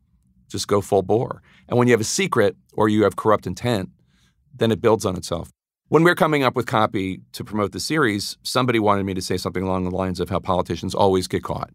just 0.49 0.67
go 0.67 0.81
full 0.81 1.01
bore. 1.01 1.41
And 1.67 1.77
when 1.77 1.88
you 1.88 1.93
have 1.93 2.01
a 2.01 2.05
secret 2.05 2.55
or 2.73 2.89
you 2.89 3.03
have 3.03 3.15
corrupt 3.15 3.47
intent, 3.47 3.89
then 4.55 4.71
it 4.71 4.81
builds 4.81 5.05
on 5.05 5.15
itself. 5.15 5.51
When 5.89 6.04
we 6.04 6.12
are 6.12 6.15
coming 6.15 6.43
up 6.43 6.54
with 6.54 6.65
copy 6.65 7.21
to 7.32 7.45
promote 7.45 7.71
the 7.71 7.80
series, 7.80 8.38
somebody 8.43 8.78
wanted 8.78 9.06
me 9.06 9.13
to 9.13 9.21
say 9.21 9.38
something 9.38 9.63
along 9.63 9.86
the 9.86 9.95
lines 9.95 10.19
of 10.19 10.30
how 10.30 10.38
politicians 10.38 10.93
always 10.93 11.30
get 11.30 11.43
caught, 11.43 11.69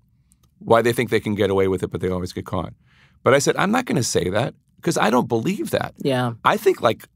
why 0.59 0.83
they 0.83 0.93
think 0.93 1.09
they 1.09 1.21
can 1.21 1.35
get 1.35 1.49
away 1.49 1.67
with 1.67 1.83
it, 1.83 1.91
but 1.91 2.03
they 2.03 2.11
always 2.11 2.35
get 2.35 2.45
caught. 2.45 2.75
But 3.23 3.33
I 3.33 3.39
said, 3.39 3.57
I'm 3.57 3.71
not 3.71 3.87
going 3.87 3.97
to 3.97 4.03
say 4.03 4.29
that 4.29 4.55
because 4.77 4.99
I 4.99 5.09
don't 5.09 5.29
believe 5.29 5.71
that. 5.71 5.95
Yeah. 5.97 6.35
I 6.45 6.59
think 6.59 6.83
like 6.83 7.09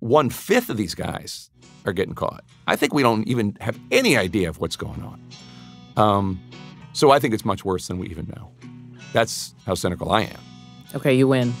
one 0.00 0.28
fifth 0.28 0.68
of 0.68 0.76
these 0.76 0.94
guys 0.94 1.50
are 1.86 1.94
getting 1.94 2.14
caught. 2.14 2.44
I 2.66 2.76
think 2.76 2.92
we 2.92 3.02
don't 3.02 3.26
even 3.26 3.56
have 3.60 3.78
any 3.90 4.18
idea 4.18 4.50
of 4.50 4.60
what's 4.60 4.76
going 4.76 5.02
on. 5.02 5.28
Um, 5.96 6.38
so 6.92 7.12
I 7.12 7.18
think 7.18 7.32
it's 7.32 7.46
much 7.46 7.64
worse 7.64 7.88
than 7.88 7.96
we 7.98 8.08
even 8.08 8.26
know. 8.26 8.52
That's 9.14 9.54
how 9.64 9.72
cynical 9.72 10.12
I 10.12 10.22
am. 10.22 10.40
Okay, 10.94 11.14
you 11.14 11.28
win. 11.28 11.54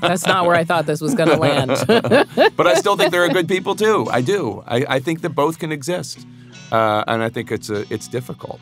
That's 0.00 0.26
not 0.26 0.46
where 0.46 0.56
I 0.56 0.64
thought 0.64 0.86
this 0.86 1.00
was 1.00 1.14
going 1.14 1.28
to 1.28 1.36
land. 1.36 1.70
but 2.56 2.66
I 2.66 2.74
still 2.74 2.96
think 2.96 3.12
there 3.12 3.24
are 3.24 3.28
good 3.28 3.48
people 3.48 3.74
too. 3.74 4.06
I 4.10 4.20
do. 4.20 4.62
I, 4.66 4.84
I 4.88 5.00
think 5.00 5.22
that 5.22 5.30
both 5.30 5.58
can 5.58 5.72
exist, 5.72 6.26
uh, 6.72 7.04
and 7.06 7.22
I 7.22 7.28
think 7.28 7.50
it's 7.52 7.70
a, 7.70 7.92
it's 7.92 8.08
difficult, 8.08 8.60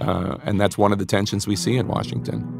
uh, 0.00 0.38
and 0.44 0.60
that's 0.60 0.76
one 0.76 0.92
of 0.92 0.98
the 0.98 1.06
tensions 1.06 1.46
we 1.46 1.56
see 1.56 1.76
in 1.76 1.88
Washington. 1.88 2.54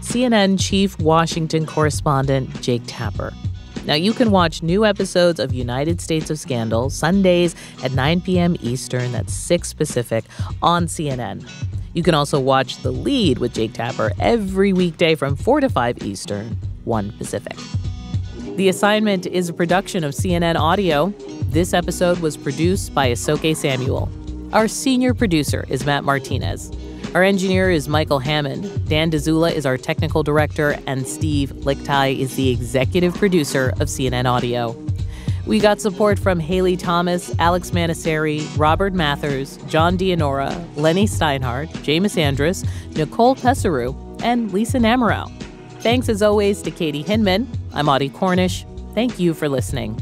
CNN 0.00 0.58
chief 0.58 0.98
Washington 0.98 1.66
correspondent 1.66 2.60
Jake 2.60 2.82
Tapper. 2.86 3.32
Now, 3.86 3.94
you 3.94 4.12
can 4.12 4.30
watch 4.30 4.62
new 4.62 4.84
episodes 4.84 5.40
of 5.40 5.54
United 5.54 6.00
States 6.00 6.30
of 6.30 6.38
Scandal 6.38 6.90
Sundays 6.90 7.54
at 7.82 7.92
9 7.92 8.20
p.m. 8.20 8.56
Eastern, 8.60 9.12
that's 9.12 9.32
6 9.32 9.72
Pacific, 9.74 10.24
on 10.62 10.86
CNN. 10.86 11.48
You 11.92 12.04
can 12.04 12.14
also 12.14 12.38
watch 12.38 12.76
The 12.78 12.92
Lead 12.92 13.38
with 13.38 13.54
Jake 13.54 13.72
Tapper 13.72 14.12
every 14.20 14.72
weekday 14.72 15.16
from 15.16 15.34
4 15.34 15.60
to 15.60 15.68
5 15.68 16.02
Eastern, 16.04 16.56
1 16.84 17.12
Pacific. 17.12 17.56
The 18.56 18.68
assignment 18.68 19.26
is 19.26 19.48
a 19.48 19.52
production 19.52 20.04
of 20.04 20.14
CNN 20.14 20.56
Audio. 20.56 21.12
This 21.50 21.74
episode 21.74 22.18
was 22.18 22.36
produced 22.36 22.94
by 22.94 23.10
Asoke 23.10 23.56
Samuel. 23.56 24.08
Our 24.52 24.68
senior 24.68 25.14
producer 25.14 25.64
is 25.68 25.84
Matt 25.84 26.04
Martinez. 26.04 26.70
Our 27.12 27.24
engineer 27.24 27.70
is 27.70 27.88
Michael 27.88 28.20
Hammond. 28.20 28.88
Dan 28.88 29.10
Dzula 29.10 29.52
is 29.52 29.66
our 29.66 29.76
technical 29.76 30.22
director, 30.22 30.78
and 30.86 31.08
Steve 31.08 31.50
Lickteig 31.50 32.20
is 32.20 32.36
the 32.36 32.50
executive 32.50 33.14
producer 33.14 33.70
of 33.80 33.88
CNN 33.88 34.26
Audio. 34.26 34.76
We 35.50 35.58
got 35.58 35.80
support 35.80 36.16
from 36.16 36.38
Haley 36.38 36.76
Thomas, 36.76 37.34
Alex 37.40 37.72
Manasseri, 37.72 38.46
Robert 38.56 38.94
Mathers, 38.94 39.56
John 39.66 39.98
Dianora, 39.98 40.64
Lenny 40.76 41.06
Steinhardt, 41.06 41.82
James 41.82 42.14
Andrest, 42.14 42.68
Nicole 42.94 43.34
Pesaru, 43.34 44.22
and 44.22 44.52
Lisa 44.52 44.78
Namerow. 44.78 45.28
Thanks 45.80 46.08
as 46.08 46.22
always 46.22 46.62
to 46.62 46.70
Katie 46.70 47.02
Hinman. 47.02 47.48
I'm 47.74 47.88
Audie 47.88 48.10
Cornish. 48.10 48.64
Thank 48.94 49.18
you 49.18 49.34
for 49.34 49.48
listening. 49.48 50.00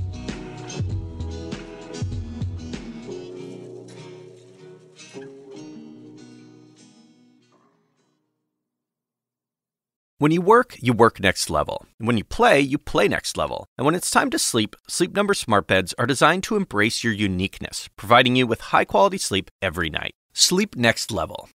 When 10.20 10.33
you 10.33 10.42
work, 10.42 10.74
you 10.81 10.92
work 10.92 11.20
next 11.20 11.48
level. 11.48 11.87
When 11.98 12.18
you 12.18 12.24
play, 12.24 12.59
you 12.59 12.76
play 12.76 13.07
next 13.07 13.37
level. 13.37 13.66
And 13.76 13.87
when 13.87 13.94
it's 13.94 14.11
time 14.11 14.31
to 14.31 14.38
sleep, 14.38 14.74
Sleep 14.88 15.14
Number 15.14 15.33
smart 15.33 15.68
beds 15.68 15.94
are 15.96 16.07
designed 16.07 16.42
to 16.44 16.57
embrace 16.57 17.04
your 17.04 17.12
uniqueness, 17.12 17.88
providing 17.94 18.35
you 18.35 18.44
with 18.44 18.72
high-quality 18.72 19.18
sleep 19.18 19.48
every 19.62 19.90
night. 19.90 20.14
Sleep 20.33 20.74
next 20.74 21.12
level. 21.12 21.50